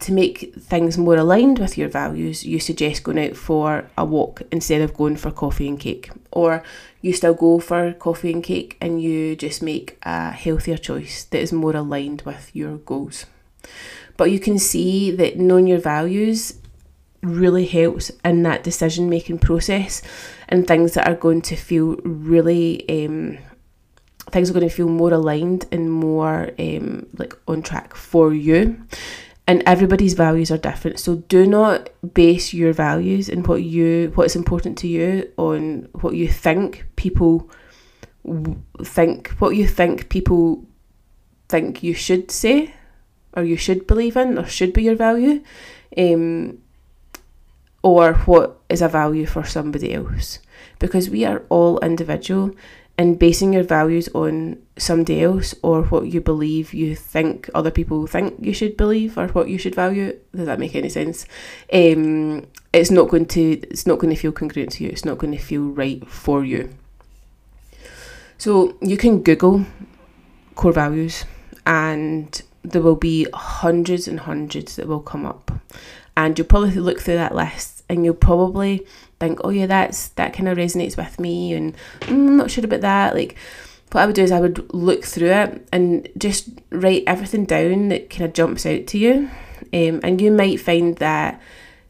to 0.00 0.12
make 0.12 0.54
things 0.56 0.98
more 0.98 1.16
aligned 1.16 1.58
with 1.58 1.78
your 1.78 1.88
values, 1.88 2.44
you 2.44 2.58
suggest 2.58 3.04
going 3.04 3.18
out 3.18 3.36
for 3.36 3.88
a 3.96 4.04
walk 4.04 4.42
instead 4.50 4.80
of 4.82 4.94
going 4.94 5.16
for 5.16 5.30
coffee 5.30 5.68
and 5.68 5.78
cake. 5.78 6.10
Or 6.32 6.62
you 7.00 7.12
still 7.12 7.34
go 7.34 7.60
for 7.60 7.92
coffee 7.92 8.32
and 8.32 8.42
cake 8.42 8.76
and 8.80 9.00
you 9.00 9.36
just 9.36 9.62
make 9.62 9.98
a 10.02 10.32
healthier 10.32 10.76
choice 10.76 11.24
that 11.24 11.40
is 11.40 11.52
more 11.52 11.76
aligned 11.76 12.22
with 12.22 12.50
your 12.54 12.78
goals. 12.78 13.26
But 14.16 14.30
you 14.30 14.38
can 14.38 14.58
see 14.58 15.10
that 15.12 15.38
knowing 15.38 15.66
your 15.66 15.78
values 15.80 16.54
really 17.22 17.66
helps 17.66 18.10
in 18.24 18.42
that 18.42 18.64
decision 18.64 19.08
making 19.08 19.38
process 19.38 20.02
and 20.48 20.66
things 20.66 20.94
that 20.94 21.06
are 21.06 21.14
going 21.14 21.40
to 21.40 21.56
feel 21.56 21.96
really 22.02 22.88
um, 22.88 23.38
things 24.30 24.50
are 24.50 24.52
going 24.52 24.68
to 24.68 24.74
feel 24.74 24.88
more 24.88 25.12
aligned 25.12 25.66
and 25.70 25.92
more 25.92 26.50
um, 26.58 27.06
like 27.16 27.34
on 27.46 27.62
track 27.62 27.94
for 27.94 28.34
you. 28.34 28.80
And 29.46 29.62
everybody's 29.66 30.14
values 30.14 30.50
are 30.50 30.56
different 30.56 31.00
so 31.00 31.16
do 31.16 31.44
not 31.46 31.90
base 32.14 32.54
your 32.54 32.72
values 32.72 33.28
and 33.28 33.46
what 33.46 33.62
you 33.62 34.12
what's 34.14 34.36
important 34.36 34.78
to 34.78 34.88
you 34.88 35.30
on 35.36 35.88
what 36.00 36.14
you 36.14 36.28
think 36.28 36.86
people 36.94 37.50
think 38.84 39.30
what 39.40 39.56
you 39.56 39.66
think 39.66 40.08
people 40.08 40.64
think 41.48 41.82
you 41.82 41.92
should 41.92 42.30
say 42.30 42.72
or 43.34 43.44
you 43.44 43.56
should 43.56 43.86
believe 43.86 44.16
in 44.16 44.38
or 44.38 44.46
should 44.46 44.72
be 44.72 44.82
your 44.82 44.96
value 44.96 45.42
um, 45.96 46.58
or 47.82 48.14
what 48.14 48.60
is 48.68 48.82
a 48.82 48.88
value 48.88 49.26
for 49.26 49.44
somebody 49.44 49.94
else. 49.94 50.38
Because 50.78 51.10
we 51.10 51.24
are 51.24 51.42
all 51.48 51.78
individual 51.80 52.54
and 52.98 53.18
basing 53.18 53.52
your 53.52 53.62
values 53.62 54.08
on 54.14 54.60
somebody 54.76 55.22
else 55.22 55.54
or 55.62 55.82
what 55.84 56.06
you 56.08 56.20
believe 56.20 56.74
you 56.74 56.94
think 56.94 57.48
other 57.54 57.70
people 57.70 58.06
think 58.06 58.34
you 58.38 58.52
should 58.52 58.76
believe 58.76 59.16
or 59.16 59.28
what 59.28 59.48
you 59.48 59.58
should 59.58 59.74
value 59.74 60.16
does 60.34 60.46
that 60.46 60.58
make 60.58 60.74
any 60.74 60.88
sense? 60.88 61.24
Um, 61.72 62.46
it's 62.72 62.90
not 62.90 63.08
going 63.08 63.26
to 63.26 63.52
it's 63.70 63.86
not 63.86 63.98
going 63.98 64.14
to 64.14 64.20
feel 64.20 64.32
congruent 64.32 64.72
to 64.72 64.84
you 64.84 64.90
it's 64.90 65.04
not 65.04 65.18
going 65.18 65.32
to 65.32 65.38
feel 65.38 65.62
right 65.62 66.06
for 66.06 66.44
you. 66.44 66.74
So 68.36 68.76
you 68.80 68.96
can 68.96 69.22
google 69.22 69.64
core 70.54 70.72
values 70.72 71.24
and 71.64 72.42
there 72.62 72.82
will 72.82 72.96
be 72.96 73.26
hundreds 73.34 74.06
and 74.08 74.20
hundreds 74.20 74.76
that 74.76 74.86
will 74.86 75.00
come 75.00 75.26
up. 75.26 75.50
And 76.16 76.38
you'll 76.38 76.46
probably 76.46 76.72
look 76.72 77.00
through 77.00 77.14
that 77.14 77.34
list 77.34 77.82
and 77.88 78.04
you'll 78.04 78.14
probably 78.14 78.86
think 79.18 79.38
oh 79.44 79.50
yeah 79.50 79.66
that's 79.66 80.08
that 80.08 80.32
kind 80.32 80.48
of 80.48 80.58
resonates 80.58 80.96
with 80.96 81.20
me 81.20 81.52
and 81.52 81.76
mm, 82.00 82.10
I'm 82.10 82.36
not 82.36 82.50
sure 82.50 82.64
about 82.64 82.80
that. 82.80 83.14
Like 83.14 83.36
what 83.92 84.02
I 84.02 84.06
would 84.06 84.14
do 84.14 84.22
is 84.22 84.32
I 84.32 84.40
would 84.40 84.72
look 84.74 85.04
through 85.04 85.30
it 85.30 85.68
and 85.72 86.08
just 86.16 86.48
write 86.70 87.04
everything 87.06 87.44
down 87.44 87.88
that 87.88 88.10
kind 88.10 88.22
of 88.24 88.32
jumps 88.32 88.66
out 88.66 88.86
to 88.88 88.98
you. 88.98 89.30
Um, 89.72 90.00
and 90.02 90.20
you 90.20 90.30
might 90.30 90.60
find 90.60 90.96
that 90.96 91.40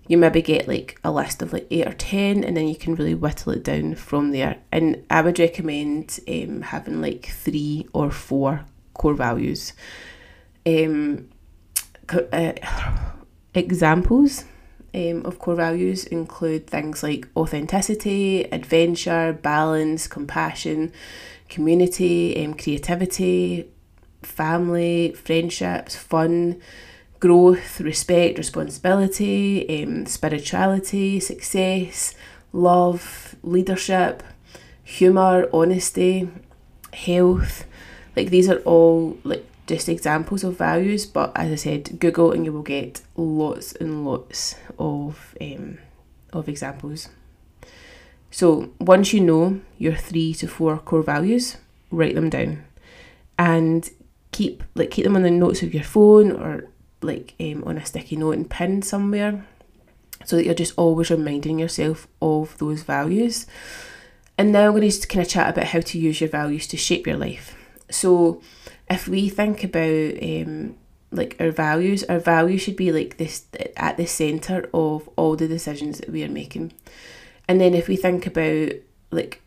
you 0.08 0.18
maybe 0.18 0.42
get 0.42 0.68
like 0.68 0.98
a 1.04 1.12
list 1.12 1.42
of 1.42 1.52
like 1.52 1.66
eight 1.70 1.86
or 1.86 1.94
ten 1.94 2.44
and 2.44 2.56
then 2.56 2.68
you 2.68 2.74
can 2.74 2.96
really 2.96 3.14
whittle 3.14 3.52
it 3.52 3.62
down 3.62 3.94
from 3.94 4.32
there. 4.32 4.58
And 4.70 5.04
I 5.08 5.22
would 5.22 5.38
recommend 5.38 6.18
um, 6.28 6.62
having 6.62 7.00
like 7.00 7.26
three 7.26 7.88
or 7.92 8.10
four 8.10 8.64
core 8.94 9.14
values 9.14 9.72
um, 10.66 11.28
uh, 12.08 12.52
examples 13.54 14.44
um, 14.94 15.24
of 15.24 15.38
core 15.38 15.54
values 15.54 16.04
include 16.04 16.66
things 16.66 17.02
like 17.02 17.28
authenticity, 17.36 18.44
adventure, 18.44 19.32
balance, 19.32 20.06
compassion, 20.06 20.92
community, 21.48 22.44
um, 22.44 22.54
creativity, 22.54 23.68
family, 24.22 25.12
friendships, 25.12 25.96
fun, 25.96 26.60
growth, 27.20 27.80
respect, 27.80 28.38
responsibility, 28.38 29.82
um, 29.82 30.06
spirituality, 30.06 31.20
success, 31.20 32.14
love, 32.52 33.34
leadership, 33.42 34.22
humour, 34.82 35.48
honesty, 35.52 36.28
health. 36.92 37.64
Like 38.16 38.30
these 38.30 38.48
are 38.48 38.58
all 38.58 39.16
like 39.24 39.46
just 39.66 39.88
examples 39.88 40.44
of 40.44 40.58
values, 40.58 41.06
but 41.06 41.32
as 41.36 41.52
I 41.52 41.54
said, 41.54 42.00
Google 42.00 42.32
and 42.32 42.44
you 42.44 42.52
will 42.52 42.62
get 42.62 43.02
lots 43.16 43.72
and 43.74 44.04
lots 44.04 44.56
of 44.78 45.34
um, 45.40 45.78
of 46.32 46.48
examples. 46.48 47.08
So 48.30 48.70
once 48.80 49.12
you 49.12 49.20
know 49.20 49.60
your 49.78 49.94
three 49.94 50.34
to 50.34 50.48
four 50.48 50.78
core 50.78 51.02
values, 51.02 51.58
write 51.90 52.14
them 52.14 52.30
down, 52.30 52.64
and 53.38 53.88
keep 54.32 54.64
like 54.74 54.90
keep 54.90 55.04
them 55.04 55.16
on 55.16 55.22
the 55.22 55.30
notes 55.30 55.62
of 55.62 55.74
your 55.74 55.84
phone 55.84 56.32
or 56.32 56.68
like 57.02 57.34
um, 57.38 57.62
on 57.64 57.76
a 57.78 57.84
sticky 57.84 58.16
note 58.16 58.32
and 58.32 58.50
pinned 58.50 58.84
somewhere, 58.84 59.46
so 60.24 60.36
that 60.36 60.44
you're 60.44 60.54
just 60.54 60.74
always 60.76 61.10
reminding 61.10 61.58
yourself 61.58 62.08
of 62.20 62.56
those 62.58 62.82
values. 62.82 63.46
And 64.38 64.50
now 64.50 64.66
I'm 64.66 64.72
going 64.72 64.90
to 64.90 65.06
kind 65.06 65.24
of 65.24 65.30
chat 65.30 65.50
about 65.50 65.66
how 65.66 65.80
to 65.80 65.98
use 65.98 66.20
your 66.20 66.30
values 66.30 66.66
to 66.68 66.76
shape 66.76 67.06
your 67.06 67.18
life. 67.18 67.54
So 67.90 68.40
if 68.92 69.08
we 69.08 69.28
think 69.28 69.64
about 69.64 70.22
um, 70.22 70.76
like 71.10 71.36
our 71.40 71.50
values, 71.50 72.04
our 72.04 72.18
values 72.18 72.62
should 72.62 72.76
be 72.76 72.92
like 72.92 73.16
this 73.16 73.46
at 73.76 73.96
the 73.96 74.06
center 74.06 74.68
of 74.72 75.08
all 75.16 75.36
the 75.36 75.48
decisions 75.48 75.98
that 75.98 76.10
we 76.10 76.24
are 76.24 76.28
making. 76.28 76.72
And 77.48 77.60
then 77.60 77.74
if 77.74 77.88
we 77.88 77.96
think 77.96 78.26
about 78.26 78.72
like 79.10 79.42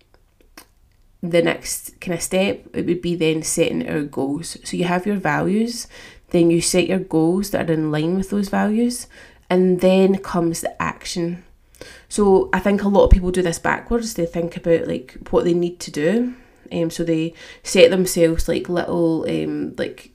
the 1.21 1.41
next 1.41 1.99
kind 2.01 2.13
of 2.13 2.21
step, 2.21 2.67
it 2.73 2.85
would 2.85 3.01
be 3.01 3.15
then 3.15 3.41
setting 3.41 3.87
our 3.89 4.03
goals. 4.03 4.57
So 4.63 4.77
you 4.77 4.83
have 4.85 5.05
your 5.05 5.17
values, 5.17 5.87
then 6.29 6.51
you 6.51 6.61
set 6.61 6.87
your 6.87 6.99
goals 6.99 7.51
that 7.51 7.69
are 7.69 7.73
in 7.73 7.91
line 7.91 8.15
with 8.17 8.29
those 8.29 8.49
values, 8.49 9.07
and 9.49 9.81
then 9.81 10.17
comes 10.19 10.61
the 10.61 10.81
action. 10.81 11.43
So 12.09 12.49
I 12.53 12.59
think 12.59 12.83
a 12.83 12.87
lot 12.87 13.05
of 13.05 13.11
people 13.11 13.31
do 13.31 13.41
this 13.41 13.59
backwards. 13.59 14.13
They 14.13 14.25
think 14.25 14.55
about 14.55 14.87
like 14.87 15.17
what 15.29 15.43
they 15.43 15.53
need 15.53 15.79
to 15.81 15.91
do, 15.91 16.35
um, 16.71 16.89
so 16.89 17.03
they 17.03 17.33
set 17.63 17.91
themselves 17.91 18.47
like 18.47 18.69
little 18.69 19.25
um, 19.29 19.75
like 19.77 20.11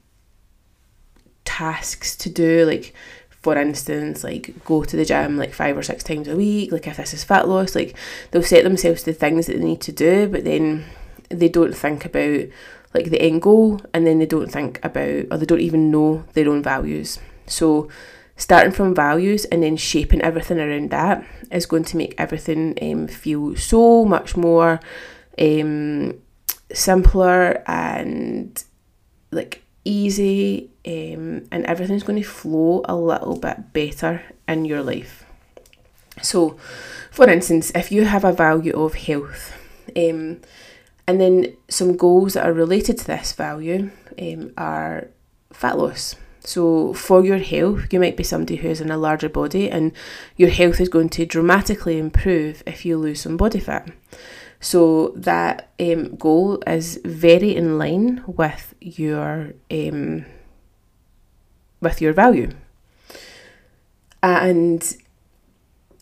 tasks 1.45 2.15
to 2.17 2.29
do, 2.29 2.65
like 2.65 2.93
for 3.29 3.57
instance, 3.57 4.23
like 4.23 4.53
go 4.65 4.83
to 4.83 4.95
the 4.95 5.05
gym 5.05 5.37
like 5.37 5.53
five 5.53 5.75
or 5.77 5.83
six 5.83 6.03
times 6.03 6.27
a 6.27 6.35
week. 6.35 6.71
Like 6.71 6.87
if 6.87 6.97
this 6.97 7.13
is 7.13 7.23
fat 7.23 7.47
loss, 7.47 7.75
like 7.75 7.95
they'll 8.29 8.43
set 8.43 8.63
themselves 8.63 9.03
the 9.03 9.13
things 9.13 9.47
that 9.47 9.57
they 9.57 9.65
need 9.65 9.81
to 9.81 9.91
do, 9.91 10.27
but 10.27 10.43
then 10.43 10.85
they 11.29 11.49
don't 11.49 11.75
think 11.75 12.05
about 12.05 12.47
like 12.93 13.09
the 13.09 13.21
end 13.21 13.41
goal, 13.41 13.81
and 13.93 14.05
then 14.05 14.19
they 14.19 14.25
don't 14.25 14.51
think 14.51 14.79
about 14.83 15.25
or 15.31 15.37
they 15.37 15.45
don't 15.45 15.61
even 15.61 15.91
know 15.91 16.23
their 16.33 16.49
own 16.49 16.61
values. 16.61 17.19
So 17.47 17.89
starting 18.37 18.71
from 18.71 18.95
values 18.95 19.45
and 19.45 19.61
then 19.61 19.77
shaping 19.77 20.21
everything 20.21 20.59
around 20.59 20.89
that 20.89 21.23
is 21.51 21.65
going 21.65 21.83
to 21.83 21.97
make 21.97 22.15
everything 22.17 22.77
um, 22.81 23.07
feel 23.07 23.55
so 23.55 24.03
much 24.03 24.35
more 24.35 24.79
um, 25.39 26.13
simpler 26.73 27.63
and 27.67 28.63
like 29.31 29.63
easy 29.85 30.69
um, 30.85 31.47
and 31.51 31.65
everything's 31.65 32.03
going 32.03 32.21
to 32.21 32.27
flow 32.27 32.81
a 32.85 32.95
little 32.95 33.37
bit 33.37 33.73
better 33.73 34.21
in 34.47 34.65
your 34.65 34.81
life. 34.81 35.25
So, 36.21 36.57
for 37.09 37.29
instance, 37.29 37.71
if 37.73 37.91
you 37.91 38.05
have 38.05 38.23
a 38.23 38.33
value 38.33 38.73
of 38.73 38.95
health, 38.95 39.53
um, 39.95 40.41
and 41.07 41.19
then 41.19 41.55
some 41.67 41.97
goals 41.97 42.33
that 42.33 42.45
are 42.45 42.53
related 42.53 42.97
to 42.99 43.07
this 43.07 43.33
value 43.33 43.91
um, 44.19 44.53
are 44.57 45.07
fat 45.51 45.77
loss. 45.77 46.15
So, 46.43 46.93
for 46.93 47.23
your 47.23 47.37
health, 47.37 47.91
you 47.91 47.99
might 47.99 48.17
be 48.17 48.23
somebody 48.23 48.55
who 48.55 48.69
is 48.69 48.81
in 48.81 48.91
a 48.91 48.97
larger 48.97 49.29
body, 49.29 49.69
and 49.69 49.91
your 50.35 50.49
health 50.49 50.79
is 50.79 50.89
going 50.89 51.09
to 51.09 51.25
dramatically 51.25 51.97
improve 51.97 52.63
if 52.65 52.85
you 52.85 52.97
lose 52.97 53.21
some 53.21 53.37
body 53.37 53.59
fat. 53.59 53.89
So 54.61 55.09
that 55.15 55.71
um, 55.79 56.15
goal 56.15 56.61
is 56.67 56.99
very 57.03 57.55
in 57.55 57.79
line 57.79 58.23
with 58.27 58.75
your 58.79 59.53
um, 59.71 60.25
with 61.81 61.99
your 61.99 62.13
value. 62.13 62.51
And 64.21 64.95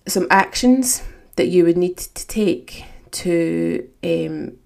some 0.06 0.28
actions 0.30 1.04
that 1.38 1.48
you 1.48 1.64
would 1.64 1.78
need 1.78 1.98
to 1.98 2.28
take 2.28 2.84
to 3.12 3.88
um, 4.04 4.58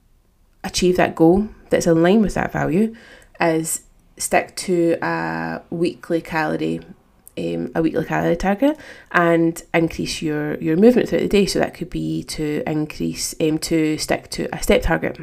achieve 0.64 0.98
that 0.98 1.16
goal 1.16 1.50
that's 1.70 1.86
in 1.86 2.02
line 2.02 2.22
with 2.22 2.34
that 2.34 2.52
value 2.52 2.96
is 3.40 3.84
stick 4.18 4.56
to 4.56 4.98
a 5.04 5.62
weekly 5.70 6.20
calorie 6.20 6.82
um, 7.38 7.72
a 7.76 7.82
weekly 7.82 8.06
calorie 8.06 8.36
target 8.36 8.78
and 9.12 9.62
increase 9.74 10.22
your, 10.22 10.56
your 10.56 10.78
movement 10.78 11.10
throughout 11.10 11.24
the 11.24 11.30
day. 11.30 11.46
So 11.46 11.60
that 11.60 11.74
could 11.74 11.90
be 11.90 12.24
to 12.24 12.64
increase, 12.68 13.36
um, 13.42 13.58
to 13.60 13.98
stick 13.98 14.30
to 14.32 14.48
a 14.54 14.62
step 14.62 14.82
target. 14.84 15.20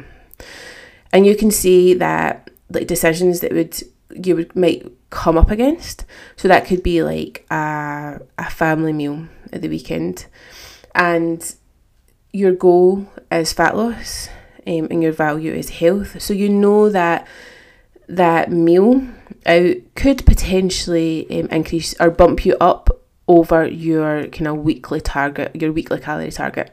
And 1.13 1.25
you 1.25 1.35
can 1.35 1.51
see 1.51 1.93
that 1.95 2.49
like 2.69 2.87
decisions 2.87 3.41
that 3.41 3.51
would 3.51 3.81
you 4.13 4.35
would 4.35 4.55
might 4.55 4.85
come 5.09 5.37
up 5.37 5.51
against. 5.51 6.05
So 6.35 6.47
that 6.47 6.65
could 6.65 6.83
be 6.83 7.03
like 7.03 7.45
a, 7.49 8.21
a 8.37 8.49
family 8.49 8.93
meal 8.93 9.27
at 9.51 9.61
the 9.61 9.69
weekend. 9.69 10.25
And 10.95 11.55
your 12.31 12.53
goal 12.53 13.07
is 13.31 13.53
fat 13.53 13.75
loss 13.75 14.29
um, 14.67 14.87
and 14.89 15.01
your 15.03 15.11
value 15.11 15.53
is 15.53 15.69
health. 15.69 16.21
So 16.21 16.33
you 16.33 16.49
know 16.49 16.89
that 16.89 17.27
that 18.15 18.51
meal 18.51 19.01
out 19.45 19.75
could 19.95 20.25
potentially 20.25 21.25
um, 21.31 21.47
increase 21.47 21.95
or 21.99 22.11
bump 22.11 22.45
you 22.45 22.55
up 22.59 22.89
over 23.27 23.65
your 23.65 24.27
kind 24.27 24.47
of 24.47 24.57
weekly 24.57 24.99
target, 24.99 25.55
your 25.55 25.71
weekly 25.71 25.99
calorie 25.99 26.31
target. 26.31 26.69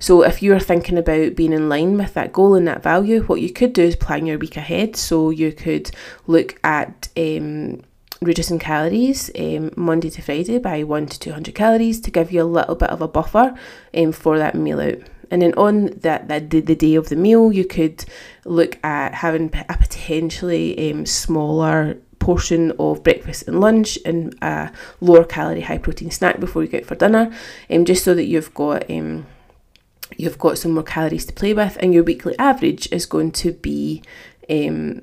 So 0.00 0.22
if 0.22 0.42
you're 0.42 0.58
thinking 0.58 0.98
about 0.98 1.36
being 1.36 1.52
in 1.52 1.68
line 1.68 1.96
with 1.98 2.14
that 2.14 2.32
goal 2.32 2.54
and 2.54 2.66
that 2.66 2.82
value, 2.82 3.22
what 3.22 3.40
you 3.40 3.52
could 3.52 3.72
do 3.72 3.84
is 3.84 3.96
plan 3.96 4.26
your 4.26 4.38
week 4.38 4.56
ahead. 4.56 4.96
So 4.96 5.30
you 5.30 5.52
could 5.52 5.92
look 6.26 6.58
at 6.64 7.08
um, 7.16 7.82
reducing 8.20 8.58
calories 8.58 9.30
um, 9.38 9.70
Monday 9.76 10.10
to 10.10 10.22
Friday 10.22 10.58
by 10.58 10.82
one 10.82 11.06
to 11.06 11.18
two 11.18 11.32
hundred 11.32 11.54
calories 11.54 12.00
to 12.00 12.10
give 12.10 12.32
you 12.32 12.42
a 12.42 12.44
little 12.44 12.74
bit 12.74 12.90
of 12.90 13.00
a 13.00 13.08
buffer 13.08 13.54
um, 13.94 14.12
for 14.12 14.36
that 14.38 14.54
meal 14.54 14.80
out. 14.80 14.98
And 15.30 15.42
then 15.42 15.54
on 15.54 15.86
that, 15.98 16.28
that 16.28 16.50
the, 16.50 16.60
the 16.60 16.74
day 16.74 16.94
of 16.94 17.08
the 17.08 17.16
meal, 17.16 17.52
you 17.52 17.64
could 17.64 18.04
look 18.44 18.78
at 18.84 19.14
having 19.14 19.52
a 19.68 19.76
potentially 19.76 20.90
um, 20.90 21.06
smaller 21.06 21.98
portion 22.18 22.72
of 22.78 23.02
breakfast 23.02 23.48
and 23.48 23.60
lunch 23.60 23.98
and 24.04 24.34
a 24.42 24.70
lower 25.00 25.24
calorie, 25.24 25.62
high 25.62 25.78
protein 25.78 26.10
snack 26.10 26.38
before 26.38 26.62
you 26.62 26.68
go 26.68 26.78
out 26.78 26.84
for 26.84 26.94
dinner, 26.94 27.32
um, 27.70 27.84
just 27.84 28.04
so 28.04 28.14
that 28.14 28.26
you've 28.26 28.52
got 28.54 28.88
um, 28.90 29.26
you've 30.16 30.38
got 30.38 30.58
some 30.58 30.72
more 30.72 30.82
calories 30.82 31.24
to 31.24 31.32
play 31.32 31.54
with, 31.54 31.76
and 31.80 31.94
your 31.94 32.04
weekly 32.04 32.38
average 32.38 32.88
is 32.92 33.06
going 33.06 33.32
to 33.32 33.52
be 33.52 34.02
um, 34.48 35.02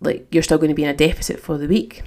like 0.00 0.26
you're 0.30 0.42
still 0.42 0.58
going 0.58 0.70
to 0.70 0.74
be 0.74 0.84
in 0.84 0.88
a 0.88 0.94
deficit 0.94 1.38
for 1.38 1.58
the 1.58 1.68
week. 1.68 2.02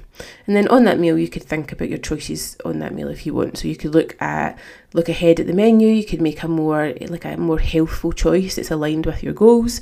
And 0.47 0.55
then 0.55 0.67
on 0.69 0.83
that 0.85 0.99
meal, 0.99 1.17
you 1.17 1.27
could 1.27 1.43
think 1.43 1.71
about 1.71 1.89
your 1.89 1.99
choices 1.99 2.57
on 2.65 2.79
that 2.79 2.93
meal 2.93 3.07
if 3.07 3.25
you 3.25 3.33
want. 3.33 3.57
So 3.57 3.67
you 3.67 3.75
could 3.75 3.93
look 3.93 4.19
at 4.21 4.57
look 4.93 5.09
ahead 5.09 5.39
at 5.39 5.47
the 5.47 5.53
menu. 5.53 5.87
You 5.87 6.05
could 6.05 6.21
make 6.21 6.41
a 6.41 6.47
more 6.47 6.93
like 7.07 7.25
a 7.25 7.37
more 7.37 7.59
healthful 7.59 8.11
choice 8.11 8.55
that's 8.55 8.71
aligned 8.71 9.05
with 9.05 9.21
your 9.21 9.33
goals. 9.33 9.79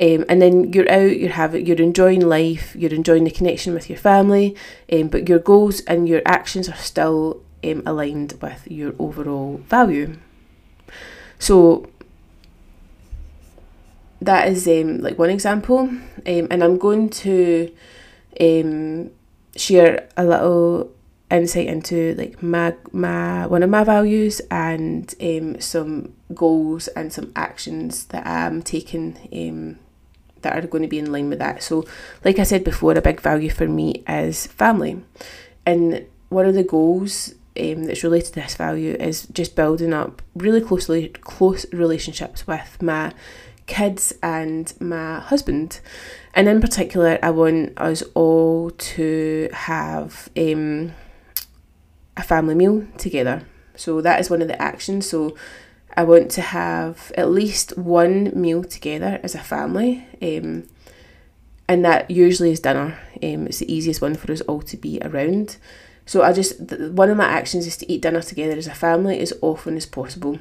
Um, 0.00 0.24
and 0.28 0.40
then 0.40 0.72
you're 0.72 0.88
out, 0.88 1.16
you're 1.16 1.32
having, 1.32 1.66
you're 1.66 1.82
enjoying 1.82 2.20
life, 2.20 2.76
you're 2.76 2.94
enjoying 2.94 3.24
the 3.24 3.32
connection 3.32 3.74
with 3.74 3.90
your 3.90 3.98
family, 3.98 4.54
um, 4.92 5.08
but 5.08 5.28
your 5.28 5.40
goals 5.40 5.80
and 5.80 6.08
your 6.08 6.22
actions 6.24 6.68
are 6.68 6.76
still 6.76 7.42
um, 7.64 7.82
aligned 7.84 8.38
with 8.40 8.70
your 8.70 8.94
overall 9.00 9.56
value. 9.66 10.16
So 11.40 11.90
that 14.20 14.48
is 14.48 14.66
um, 14.66 14.98
like 14.98 15.18
one 15.18 15.30
example, 15.30 15.80
um, 15.80 16.02
and 16.26 16.64
I'm 16.64 16.78
going 16.78 17.08
to 17.10 17.72
um, 18.40 19.10
share 19.56 20.08
a 20.16 20.24
little 20.24 20.90
insight 21.30 21.66
into 21.66 22.14
like 22.14 22.42
my 22.42 22.74
my 22.92 23.46
one 23.46 23.62
of 23.62 23.70
my 23.70 23.84
values 23.84 24.40
and 24.50 25.14
um, 25.20 25.60
some 25.60 26.14
goals 26.34 26.88
and 26.88 27.12
some 27.12 27.32
actions 27.36 28.06
that 28.06 28.26
I'm 28.26 28.62
taking 28.62 29.16
um, 29.32 29.78
that 30.42 30.56
are 30.56 30.66
going 30.66 30.82
to 30.82 30.88
be 30.88 30.98
in 30.98 31.12
line 31.12 31.28
with 31.28 31.38
that. 31.38 31.62
So, 31.62 31.84
like 32.24 32.38
I 32.38 32.44
said 32.44 32.64
before, 32.64 32.92
a 32.92 33.02
big 33.02 33.20
value 33.20 33.50
for 33.50 33.68
me 33.68 34.02
is 34.08 34.46
family, 34.48 35.02
and 35.64 36.06
one 36.28 36.46
of 36.46 36.54
the 36.54 36.64
goals 36.64 37.34
um, 37.58 37.84
that's 37.84 38.04
related 38.04 38.34
to 38.34 38.40
this 38.40 38.54
value 38.54 38.94
is 38.94 39.26
just 39.28 39.56
building 39.56 39.92
up 39.92 40.22
really 40.34 40.60
closely 40.60 41.08
close 41.08 41.66
relationships 41.72 42.46
with 42.46 42.82
my 42.82 43.12
kids 43.68 44.12
and 44.22 44.72
my 44.80 45.20
husband. 45.20 45.80
And 46.34 46.48
in 46.48 46.60
particular, 46.60 47.18
I 47.22 47.30
want 47.30 47.78
us 47.78 48.02
all 48.14 48.70
to 48.70 49.48
have 49.52 50.28
um, 50.36 50.92
a 52.16 52.22
family 52.22 52.56
meal 52.56 52.86
together. 52.96 53.42
So 53.76 54.00
that 54.00 54.18
is 54.18 54.28
one 54.28 54.42
of 54.42 54.48
the 54.48 54.60
actions. 54.60 55.08
So 55.08 55.36
I 55.96 56.02
want 56.02 56.30
to 56.32 56.42
have 56.42 57.12
at 57.16 57.30
least 57.30 57.78
one 57.78 58.32
meal 58.34 58.64
together 58.64 59.20
as 59.22 59.34
a 59.34 59.38
family. 59.38 60.06
Um, 60.20 60.66
and 61.68 61.84
that 61.84 62.10
usually 62.10 62.50
is 62.50 62.60
dinner. 62.60 62.98
Um, 63.22 63.46
it's 63.46 63.58
the 63.58 63.72
easiest 63.72 64.00
one 64.00 64.14
for 64.14 64.32
us 64.32 64.40
all 64.42 64.62
to 64.62 64.76
be 64.76 64.98
around. 65.02 65.58
So 66.06 66.22
I 66.22 66.32
just 66.32 66.58
one 66.60 67.10
of 67.10 67.18
my 67.18 67.26
actions 67.26 67.66
is 67.66 67.76
to 67.76 67.92
eat 67.92 68.00
dinner 68.00 68.22
together 68.22 68.56
as 68.56 68.66
a 68.66 68.74
family 68.74 69.20
as 69.20 69.34
often 69.42 69.76
as 69.76 69.84
possible. 69.84 70.38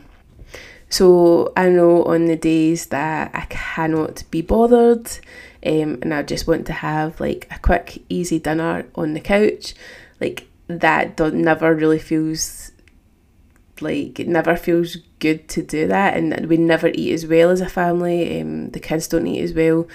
So 0.89 1.51
I 1.58 1.70
know 1.70 2.03
on 2.06 2.25
the 2.25 2.36
days 2.36 2.88
that 2.88 3.32
I 3.34 3.46
cannot 3.50 4.24
be 4.32 4.41
bothered 4.41 5.08
um, 5.65 6.00
and 6.01 6.13
I 6.13 6.24
just 6.24 6.48
want 6.48 6.65
to 6.67 6.74
have 6.74 7.20
like 7.20 7.48
a 7.51 7.60
quick, 7.60 8.03
easy 8.10 8.39
dinner 8.39 8.86
on 8.96 9.13
the 9.13 9.20
couch, 9.20 9.74
like 10.22 10.48
that 10.67 11.17
don't, 11.17 11.36
never 11.36 11.74
really 11.74 12.00
feels 12.00 12.72
like 13.82 14.20
it 14.20 14.27
never 14.27 14.56
feels 14.56 14.98
good 15.20 15.48
to 15.48 15.62
do 15.62 15.88
that 15.88 16.17
and 16.17 16.48
we 16.48 16.58
never 16.58 16.89
eat 16.96 17.13
as 17.13 17.27
well 17.27 17.51
as 17.51 17.62
a 17.62 17.70
family 17.70 18.41
um, 18.41 18.72
the 18.72 18.79
kids 18.79 19.08
don't 19.08 19.27
eat 19.27 19.41
as 19.41 19.53
well. 19.53 19.88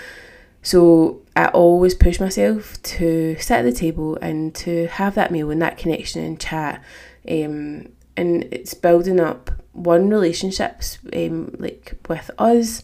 So 0.62 1.22
i 1.34 1.46
always 1.46 1.94
push 1.94 2.20
myself 2.20 2.80
to 2.82 3.36
sit 3.40 3.56
at 3.56 3.62
the 3.62 3.72
table 3.72 4.18
and 4.20 4.54
to 4.54 4.86
have 4.88 5.14
that 5.14 5.30
meal 5.30 5.50
and 5.50 5.62
that 5.62 5.78
connection 5.78 6.22
and 6.22 6.38
chat 6.38 6.82
um, 7.28 7.88
and 8.16 8.44
it's 8.52 8.74
building 8.74 9.18
up 9.18 9.61
one 9.72 10.08
relationships 10.08 10.98
um, 11.14 11.54
like 11.58 11.94
with 12.08 12.30
us 12.38 12.82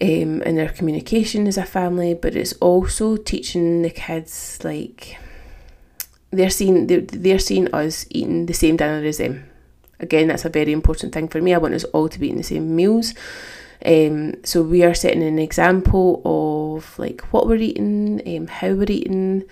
um, 0.00 0.42
and 0.44 0.58
their 0.58 0.68
communication 0.68 1.46
as 1.46 1.58
a 1.58 1.64
family, 1.64 2.14
but 2.14 2.34
it's 2.34 2.52
also 2.54 3.16
teaching 3.16 3.82
the 3.82 3.90
kids 3.90 4.58
like 4.62 5.18
they're 6.30 6.50
seeing 6.50 6.86
they're, 6.86 7.00
they're 7.00 7.38
seeing 7.38 7.72
us 7.72 8.06
eating 8.10 8.46
the 8.46 8.54
same 8.54 8.76
dinner 8.76 9.04
as 9.04 9.18
them. 9.18 9.48
Again, 10.00 10.28
that's 10.28 10.44
a 10.44 10.50
very 10.50 10.72
important 10.72 11.12
thing 11.12 11.28
for 11.28 11.40
me. 11.40 11.54
I 11.54 11.58
want 11.58 11.74
us 11.74 11.84
all 11.84 12.08
to 12.08 12.18
be 12.18 12.26
eating 12.26 12.38
the 12.38 12.44
same 12.44 12.74
meals. 12.74 13.14
Um, 13.84 14.44
so 14.44 14.62
we 14.62 14.82
are 14.82 14.94
setting 14.94 15.22
an 15.22 15.38
example 15.38 16.22
of 16.24 16.98
like 16.98 17.20
what 17.32 17.46
we're 17.46 17.56
eating, 17.56 18.22
um, 18.36 18.46
how 18.46 18.72
we're 18.72 18.86
eating, 18.88 19.44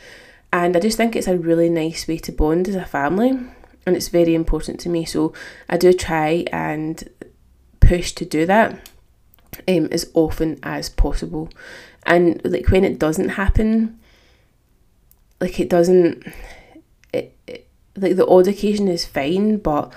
and 0.52 0.76
I 0.76 0.80
just 0.80 0.96
think 0.96 1.14
it's 1.14 1.28
a 1.28 1.37
really 1.37 1.68
nice 1.68 2.08
way 2.08 2.18
to 2.18 2.32
bond 2.32 2.68
as 2.68 2.74
a 2.74 2.85
family 2.85 3.38
and 3.87 3.97
it's 3.97 4.09
very 4.09 4.35
important 4.35 4.81
to 4.81 4.88
me. 4.88 5.05
So 5.05 5.33
I 5.68 5.77
do 5.77 5.92
try 5.92 6.45
and 6.53 7.09
push 7.81 8.12
to 8.12 8.25
do 8.25 8.47
that 8.47 8.90
um, 9.68 9.88
as 9.90 10.11
often 10.14 10.59
as 10.62 10.88
possible. 10.88 11.49
And 12.05 12.40
like 12.45 12.68
when 12.68 12.85
it 12.85 12.99
doesn't 12.99 13.31
happen, 13.31 13.99
like 15.40 15.59
it 15.61 15.68
doesn't, 15.68 16.27
it, 17.12 17.37
it 17.47 17.68
like 17.97 18.16
the 18.16 18.27
odd 18.27 18.49
occasion 18.49 18.88
is 18.88 19.05
fine, 19.05 19.59
but 19.59 19.92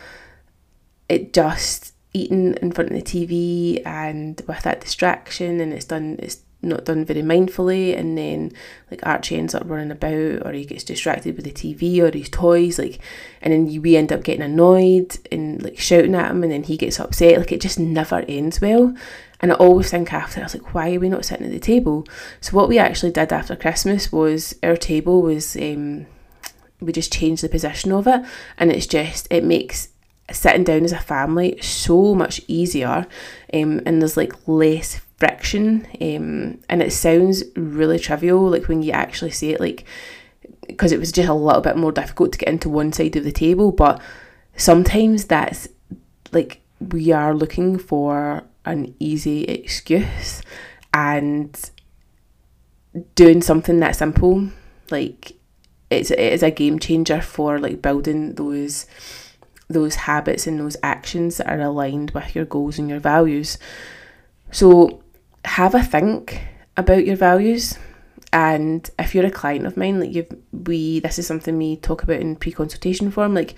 it 1.07 1.33
just 1.33 1.93
eating 2.13 2.53
in 2.55 2.71
front 2.71 2.91
of 2.91 2.95
the 2.95 3.01
TV 3.01 3.85
and 3.85 4.41
with 4.47 4.61
that 4.63 4.79
distraction 4.79 5.59
and 5.59 5.73
it's 5.73 5.83
done 5.83 6.15
it's 6.19 6.37
not 6.65 6.85
done 6.85 7.05
very 7.05 7.21
mindfully 7.21 7.97
and 7.97 8.17
then 8.17 8.51
like 8.91 9.05
Archie 9.05 9.37
ends 9.37 9.55
up 9.55 9.63
running 9.65 9.91
about 9.91 10.45
or 10.45 10.51
he 10.51 10.65
gets 10.65 10.83
distracted 10.83 11.35
with 11.35 11.45
the 11.45 11.51
TV 11.51 11.99
or 11.99 12.15
his 12.15 12.29
toys 12.29 12.77
like 12.77 12.99
and 13.41 13.53
then 13.53 13.81
we 13.81 13.95
end 13.95 14.11
up 14.11 14.23
getting 14.23 14.41
annoyed 14.41 15.17
and 15.31 15.63
like 15.63 15.79
shouting 15.79 16.15
at 16.15 16.31
him 16.31 16.43
and 16.43 16.51
then 16.51 16.63
he 16.63 16.77
gets 16.77 16.99
upset. 16.99 17.37
Like 17.37 17.51
it 17.51 17.61
just 17.61 17.79
never 17.79 18.25
ends 18.27 18.59
well. 18.59 18.95
And 19.39 19.51
I 19.51 19.55
always 19.55 19.91
think 19.91 20.11
after 20.13 20.39
I 20.41 20.43
was 20.43 20.55
like 20.55 20.73
why 20.73 20.95
are 20.95 20.99
we 20.99 21.09
not 21.09 21.25
sitting 21.25 21.45
at 21.45 21.51
the 21.51 21.59
table? 21.59 22.05
So 22.41 22.55
what 22.55 22.69
we 22.69 22.77
actually 22.77 23.11
did 23.11 23.31
after 23.31 23.55
Christmas 23.55 24.11
was 24.11 24.55
our 24.63 24.77
table 24.77 25.21
was 25.21 25.55
um 25.55 26.07
we 26.81 26.91
just 26.91 27.13
changed 27.13 27.43
the 27.43 27.49
position 27.49 27.91
of 27.91 28.07
it 28.07 28.25
and 28.57 28.71
it's 28.71 28.87
just 28.87 29.27
it 29.31 29.43
makes 29.43 29.89
sitting 30.31 30.63
down 30.63 30.83
as 30.83 30.91
a 30.91 30.99
family 30.99 31.59
so 31.61 32.15
much 32.15 32.41
easier. 32.47 33.05
Um, 33.53 33.81
and 33.85 34.01
there's 34.01 34.17
like 34.17 34.33
less 34.47 35.01
friction 35.17 35.87
um, 36.01 36.59
and 36.69 36.81
it 36.81 36.91
sounds 36.91 37.43
really 37.55 37.97
trivial 37.97 38.49
like 38.49 38.67
when 38.67 38.83
you 38.83 38.91
actually 38.91 39.31
say 39.31 39.49
it 39.49 39.59
like 39.59 39.85
because 40.67 40.91
it 40.91 40.99
was 40.99 41.11
just 41.11 41.29
a 41.29 41.33
little 41.33 41.61
bit 41.61 41.77
more 41.77 41.91
difficult 41.91 42.31
to 42.33 42.37
get 42.37 42.49
into 42.49 42.69
one 42.69 42.91
side 42.91 43.15
of 43.15 43.23
the 43.23 43.31
table 43.31 43.71
but 43.71 44.01
sometimes 44.57 45.25
that's 45.25 45.67
like 46.31 46.61
we 46.79 47.11
are 47.11 47.33
looking 47.33 47.77
for 47.77 48.43
an 48.65 48.93
easy 48.99 49.43
excuse 49.43 50.41
and 50.93 51.71
doing 53.15 53.41
something 53.41 53.79
that 53.79 53.95
simple 53.95 54.49
like 54.91 55.33
it's 55.89 56.11
it 56.11 56.19
is 56.19 56.43
a 56.43 56.51
game 56.51 56.79
changer 56.79 57.21
for 57.21 57.59
like 57.59 57.81
building 57.81 58.35
those 58.35 58.85
those 59.67 59.95
habits 59.95 60.45
and 60.45 60.59
those 60.59 60.77
actions 60.83 61.37
that 61.37 61.47
are 61.47 61.59
aligned 61.59 62.11
with 62.11 62.35
your 62.35 62.45
goals 62.45 62.77
and 62.77 62.89
your 62.89 62.99
values. 62.99 63.57
So 64.51 65.03
have 65.45 65.75
a 65.75 65.83
think 65.83 66.41
about 66.77 67.05
your 67.05 67.15
values. 67.15 67.77
And 68.33 68.89
if 68.99 69.15
you're 69.15 69.25
a 69.25 69.31
client 69.31 69.65
of 69.65 69.77
mine 69.77 69.99
like 69.99 70.13
you 70.13 70.27
we 70.51 70.99
this 70.99 71.17
is 71.17 71.25
something 71.27 71.57
we 71.57 71.77
talk 71.77 72.03
about 72.03 72.19
in 72.19 72.35
pre-consultation 72.35 73.09
form 73.09 73.33
like 73.33 73.55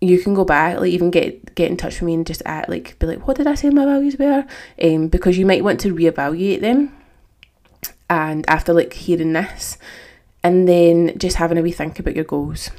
you 0.00 0.20
can 0.20 0.32
go 0.32 0.44
back 0.44 0.78
like 0.78 0.92
even 0.92 1.10
get 1.10 1.54
get 1.56 1.70
in 1.70 1.76
touch 1.76 1.94
with 1.94 2.02
me 2.02 2.14
and 2.14 2.26
just 2.26 2.42
act 2.46 2.68
like 2.68 2.96
be 3.00 3.06
like 3.06 3.26
what 3.26 3.36
did 3.36 3.48
i 3.48 3.54
say 3.54 3.68
my 3.68 3.84
values 3.84 4.16
were? 4.16 4.44
Um 4.80 5.08
because 5.08 5.36
you 5.36 5.44
might 5.44 5.64
want 5.64 5.80
to 5.80 5.94
reevaluate 5.94 6.60
them. 6.60 6.96
And 8.08 8.48
after 8.48 8.72
like 8.72 8.92
hearing 8.92 9.32
this 9.32 9.76
and 10.44 10.68
then 10.68 11.18
just 11.18 11.36
having 11.36 11.58
a 11.58 11.62
wee 11.62 11.72
think 11.72 11.98
about 11.98 12.16
your 12.16 12.24
goals. 12.24 12.70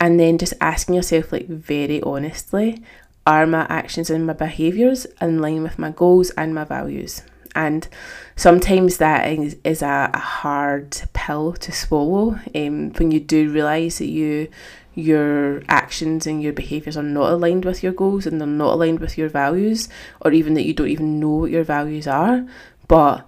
And 0.00 0.18
then 0.18 0.38
just 0.38 0.54
asking 0.60 0.96
yourself 0.96 1.30
like 1.30 1.46
very 1.46 2.02
honestly 2.02 2.82
are 3.26 3.46
my 3.46 3.66
actions 3.68 4.10
and 4.10 4.26
my 4.26 4.32
behaviours 4.32 5.06
in 5.20 5.40
line 5.40 5.62
with 5.62 5.78
my 5.78 5.90
goals 5.90 6.30
and 6.30 6.52
my 6.52 6.64
values 6.64 7.22
and 7.54 7.88
sometimes 8.36 8.96
that 8.98 9.28
is, 9.28 9.56
is 9.64 9.82
a, 9.82 10.10
a 10.12 10.18
hard 10.18 11.00
pill 11.12 11.52
to 11.54 11.72
swallow 11.72 12.38
um, 12.54 12.90
when 12.92 13.10
you 13.10 13.20
do 13.20 13.50
realise 13.52 13.98
that 13.98 14.08
you 14.08 14.48
your 14.94 15.62
actions 15.68 16.26
and 16.26 16.42
your 16.42 16.52
behaviours 16.52 16.98
are 16.98 17.02
not 17.02 17.32
aligned 17.32 17.64
with 17.64 17.82
your 17.82 17.92
goals 17.92 18.26
and 18.26 18.38
they're 18.38 18.46
not 18.46 18.74
aligned 18.74 19.00
with 19.00 19.16
your 19.16 19.28
values 19.28 19.88
or 20.20 20.32
even 20.32 20.52
that 20.54 20.64
you 20.64 20.74
don't 20.74 20.88
even 20.88 21.18
know 21.18 21.30
what 21.30 21.50
your 21.50 21.64
values 21.64 22.06
are. 22.06 22.46
But 22.88 23.26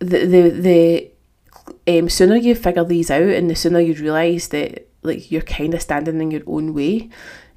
the 0.00 0.26
the, 0.26 1.10
the 1.86 1.98
um, 1.98 2.08
sooner 2.08 2.36
you 2.36 2.54
figure 2.54 2.84
these 2.84 3.10
out 3.10 3.22
and 3.22 3.48
the 3.48 3.54
sooner 3.54 3.80
you 3.80 3.94
realise 3.94 4.48
that 4.48 4.88
like 5.02 5.30
you're 5.30 5.42
kind 5.42 5.74
of 5.74 5.82
standing 5.82 6.20
in 6.20 6.30
your 6.30 6.42
own 6.46 6.74
way 6.74 7.08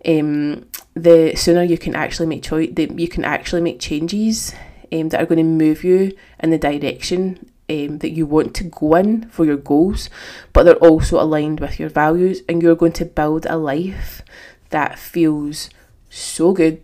um, 0.06 0.66
the 0.94 1.34
sooner 1.36 1.64
you 1.64 1.78
can 1.78 1.96
actually 1.96 2.26
make 2.28 2.44
choice 2.44 2.70
that 2.74 3.00
you 3.00 3.08
can 3.08 3.24
actually 3.24 3.62
make 3.62 3.80
changes 3.80 4.54
um, 4.94 5.10
that 5.10 5.22
are 5.22 5.26
going 5.26 5.38
to 5.38 5.44
move 5.44 5.84
you 5.84 6.16
in 6.40 6.52
the 6.52 6.58
direction 6.58 7.50
um, 7.70 7.98
that 8.00 8.12
you 8.12 8.26
want 8.26 8.54
to 8.56 8.64
go 8.66 8.96
in 8.96 9.28
for 9.30 9.46
your 9.46 9.58
goals, 9.58 10.10
but 10.52 10.64
they're 10.64 10.76
also 10.76 11.20
aligned 11.20 11.60
with 11.60 11.80
your 11.80 11.90
values, 11.90 12.42
and 12.48 12.62
you're 12.62 12.76
going 12.76 12.92
to 12.94 13.06
build 13.06 13.46
a 13.50 13.58
life 13.58 14.22
that 14.70 15.00
feels 15.00 15.70
so 16.10 16.54
good 16.54 16.84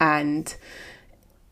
and 0.00 0.56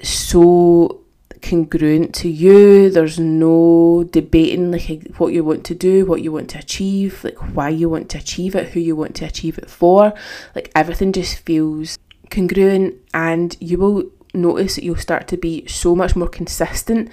so 0.02 1.00
congruent 1.42 2.14
to 2.14 2.28
you. 2.28 2.90
There's 2.90 3.18
no 3.18 4.04
debating 4.10 4.72
like 4.72 5.14
what 5.18 5.32
you 5.32 5.44
want 5.44 5.64
to 5.66 5.74
do, 5.74 6.06
what 6.06 6.22
you 6.22 6.32
want 6.32 6.50
to 6.50 6.58
achieve, 6.58 7.22
like 7.22 7.36
why 7.54 7.68
you 7.68 7.88
want 7.88 8.08
to 8.10 8.18
achieve 8.18 8.54
it, 8.54 8.70
who 8.70 8.80
you 8.80 8.96
want 8.96 9.14
to 9.16 9.26
achieve 9.26 9.58
it 9.58 9.70
for. 9.70 10.14
Like 10.54 10.72
everything 10.74 11.12
just 11.12 11.38
feels 11.40 11.98
congruent 12.30 12.94
and 13.12 13.56
you 13.60 13.78
will 13.78 14.04
notice 14.34 14.74
that 14.76 14.84
you'll 14.84 14.96
start 14.96 15.28
to 15.28 15.36
be 15.36 15.66
so 15.66 15.94
much 15.94 16.16
more 16.16 16.28
consistent 16.28 17.10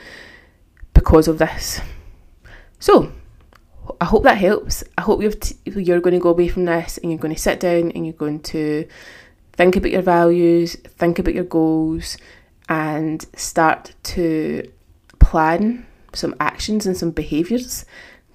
because 0.93 1.27
of 1.27 1.37
this. 1.37 1.79
So, 2.79 3.11
I 3.99 4.05
hope 4.05 4.23
that 4.23 4.37
helps. 4.37 4.83
I 4.97 5.01
hope 5.01 5.21
you've 5.21 5.39
t- 5.39 5.55
you're 5.65 6.01
going 6.01 6.13
to 6.13 6.19
go 6.19 6.29
away 6.29 6.47
from 6.47 6.65
this 6.65 6.97
and 6.97 7.11
you're 7.11 7.19
going 7.19 7.33
to 7.33 7.39
sit 7.39 7.59
down 7.59 7.91
and 7.91 8.05
you're 8.05 8.13
going 8.13 8.41
to 8.41 8.87
think 9.53 9.75
about 9.75 9.91
your 9.91 10.01
values, 10.01 10.75
think 10.75 11.19
about 11.19 11.35
your 11.35 11.43
goals, 11.43 12.17
and 12.69 13.25
start 13.35 13.93
to 14.03 14.69
plan 15.19 15.85
some 16.13 16.35
actions 16.39 16.85
and 16.85 16.97
some 16.97 17.11
behaviours 17.11 17.85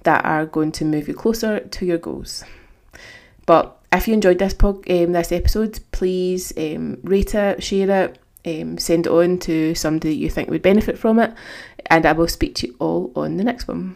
that 0.03 0.23
are 0.25 0.45
going 0.45 0.71
to 0.71 0.85
move 0.85 1.07
you 1.07 1.13
closer 1.13 1.59
to 1.59 1.85
your 1.85 1.97
goals. 1.97 2.43
But 3.45 3.77
if 3.91 4.07
you 4.07 4.13
enjoyed 4.13 4.39
this 4.39 4.53
pod, 4.53 4.89
um, 4.89 5.11
this 5.13 5.31
episode, 5.31 5.79
please 5.91 6.53
um, 6.57 6.99
rate 7.03 7.35
it, 7.35 7.63
share 7.63 8.05
it, 8.05 8.19
um, 8.47 8.77
send 8.77 9.05
it 9.05 9.11
on 9.11 9.37
to 9.39 9.75
somebody 9.75 10.09
that 10.09 10.15
you 10.15 10.29
think 10.29 10.49
would 10.49 10.61
benefit 10.61 10.97
from 10.97 11.19
it, 11.19 11.33
and 11.87 12.05
I 12.05 12.13
will 12.13 12.27
speak 12.27 12.55
to 12.55 12.67
you 12.67 12.75
all 12.79 13.11
on 13.15 13.37
the 13.37 13.43
next 13.43 13.67
one. 13.67 13.95